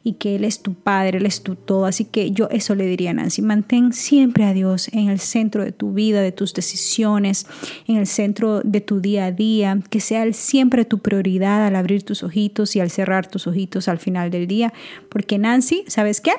y 0.03 0.13
que 0.13 0.35
Él 0.35 0.43
es 0.43 0.61
tu 0.61 0.73
Padre, 0.73 1.17
Él 1.17 1.25
es 1.25 1.43
tu 1.43 1.55
todo. 1.55 1.85
Así 1.85 2.05
que 2.05 2.31
yo 2.31 2.49
eso 2.49 2.75
le 2.75 2.85
diría 2.85 3.11
a 3.11 3.13
Nancy, 3.13 3.41
mantén 3.41 3.93
siempre 3.93 4.45
a 4.45 4.53
Dios 4.53 4.89
en 4.93 5.09
el 5.09 5.19
centro 5.19 5.63
de 5.63 5.71
tu 5.71 5.93
vida, 5.93 6.21
de 6.21 6.31
tus 6.31 6.53
decisiones, 6.53 7.47
en 7.87 7.97
el 7.97 8.07
centro 8.07 8.61
de 8.61 8.81
tu 8.81 8.99
día 9.01 9.25
a 9.25 9.31
día, 9.31 9.79
que 9.89 9.99
sea 9.99 10.23
Él 10.23 10.33
siempre 10.33 10.85
tu 10.85 10.99
prioridad 10.99 11.65
al 11.65 11.75
abrir 11.75 12.03
tus 12.03 12.23
ojitos 12.23 12.75
y 12.75 12.79
al 12.79 12.89
cerrar 12.89 13.27
tus 13.27 13.47
ojitos 13.47 13.87
al 13.87 13.99
final 13.99 14.31
del 14.31 14.47
día. 14.47 14.73
Porque 15.09 15.37
Nancy, 15.37 15.83
¿sabes 15.87 16.21
qué? 16.21 16.31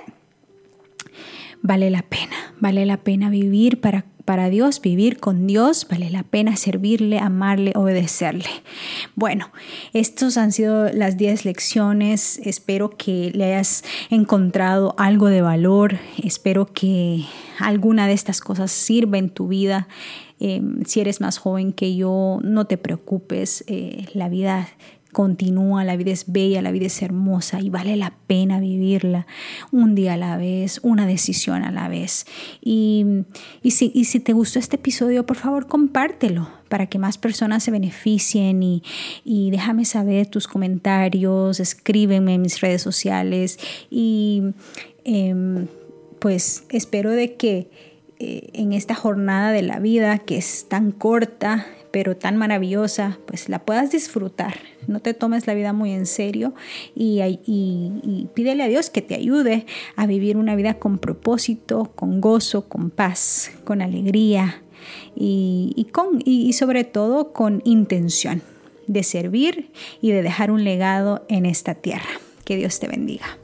vale 1.62 1.90
la 1.90 2.02
pena, 2.02 2.54
vale 2.60 2.84
la 2.84 2.98
pena 2.98 3.30
vivir 3.30 3.80
para, 3.80 4.04
para 4.24 4.48
Dios, 4.48 4.80
vivir 4.80 5.18
con 5.18 5.46
Dios, 5.46 5.86
vale 5.88 6.10
la 6.10 6.22
pena 6.22 6.56
servirle, 6.56 7.18
amarle, 7.18 7.72
obedecerle. 7.74 8.48
Bueno, 9.14 9.50
estos 9.92 10.36
han 10.36 10.52
sido 10.52 10.92
las 10.92 11.16
10 11.16 11.44
lecciones, 11.44 12.38
espero 12.44 12.90
que 12.90 13.30
le 13.34 13.44
hayas 13.44 13.84
encontrado 14.10 14.94
algo 14.98 15.26
de 15.26 15.42
valor, 15.42 15.98
espero 16.22 16.66
que 16.66 17.24
alguna 17.58 18.06
de 18.06 18.12
estas 18.14 18.40
cosas 18.40 18.70
sirva 18.70 19.18
en 19.18 19.30
tu 19.30 19.48
vida. 19.48 19.88
Em, 20.40 20.84
si 20.84 21.00
eres 21.00 21.20
más 21.20 21.38
joven 21.38 21.72
que 21.72 21.94
yo, 21.94 22.40
no 22.42 22.66
te 22.66 22.76
preocupes, 22.76 23.64
eh, 23.68 24.06
la 24.14 24.28
vida 24.28 24.68
continúa, 25.12 25.84
la 25.84 25.96
vida 25.96 26.10
es 26.10 26.32
bella, 26.32 26.62
la 26.62 26.70
vida 26.70 26.86
es 26.86 27.02
hermosa 27.02 27.60
y 27.60 27.70
vale 27.70 27.96
la 27.96 28.14
pena 28.26 28.60
vivirla 28.60 29.26
un 29.70 29.94
día 29.94 30.14
a 30.14 30.16
la 30.16 30.36
vez, 30.36 30.80
una 30.82 31.06
decisión 31.06 31.62
a 31.62 31.70
la 31.70 31.88
vez. 31.88 32.26
Y, 32.62 33.04
si, 33.70 33.92
y 33.94 34.06
si 34.06 34.20
te 34.20 34.32
gustó 34.32 34.58
este 34.58 34.76
episodio, 34.76 35.26
por 35.26 35.36
favor 35.36 35.66
compártelo 35.66 36.48
para 36.68 36.86
que 36.86 36.98
más 36.98 37.18
personas 37.18 37.62
se 37.62 37.70
beneficien 37.70 38.62
y, 38.62 38.82
déjame 39.50 39.84
saber 39.84 40.26
tus 40.28 40.48
comentarios, 40.48 41.60
escríbeme 41.60 42.34
en 42.34 42.42
mis 42.42 42.60
redes 42.62 42.80
sociales 42.80 43.58
y 43.90 44.42
em, 45.04 45.66
pues 46.18 46.64
espero 46.70 47.10
de 47.10 47.34
que 47.34 47.68
eh, 48.18 48.48
en 48.54 48.72
esta 48.72 48.94
jornada 48.94 49.52
de 49.52 49.60
la 49.60 49.80
vida 49.80 50.18
que 50.18 50.38
es 50.38 50.66
tan 50.68 50.92
corta, 50.92 51.66
pero 51.92 52.16
tan 52.16 52.36
maravillosa, 52.36 53.18
pues 53.26 53.48
la 53.48 53.60
puedas 53.60 53.92
disfrutar. 53.92 54.54
No 54.88 55.00
te 55.00 55.14
tomes 55.14 55.46
la 55.46 55.54
vida 55.54 55.72
muy 55.72 55.92
en 55.92 56.06
serio 56.06 56.54
y, 56.96 57.20
pídele 58.34 58.64
a 58.64 58.68
Dios 58.68 58.90
que 58.90 59.02
te 59.02 59.14
ayude 59.14 59.66
a 59.94 60.06
vivir 60.06 60.36
una 60.36 60.56
vida 60.56 60.74
con 60.74 60.98
propósito, 60.98 61.92
con 61.94 62.20
gozo, 62.20 62.68
con 62.68 62.90
paz, 62.90 63.52
con 63.64 63.82
alegría 63.82 64.62
y, 65.14 65.86
con, 65.92 66.20
y 66.24 66.52
sobre 66.54 66.84
todo 66.84 67.32
con 67.32 67.60
intención 67.64 68.42
de 68.86 69.02
servir 69.02 69.70
y 70.00 70.10
de 70.10 70.22
dejar 70.22 70.50
un 70.50 70.64
legado 70.64 71.24
en 71.28 71.46
esta 71.46 71.74
tierra. 71.74 72.08
Que 72.44 72.56
Dios 72.56 72.80
te 72.80 72.88
bendiga. 72.88 73.38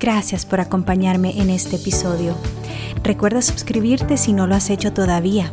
Gracias 0.00 0.46
por 0.46 0.60
acompañarme 0.60 1.40
en 1.40 1.50
este 1.50 1.76
episodio. 1.76 2.36
Recuerda 3.02 3.42
suscribirte 3.42 4.16
si 4.16 4.32
no 4.32 4.46
lo 4.46 4.54
has 4.54 4.70
hecho 4.70 4.92
todavía 4.92 5.52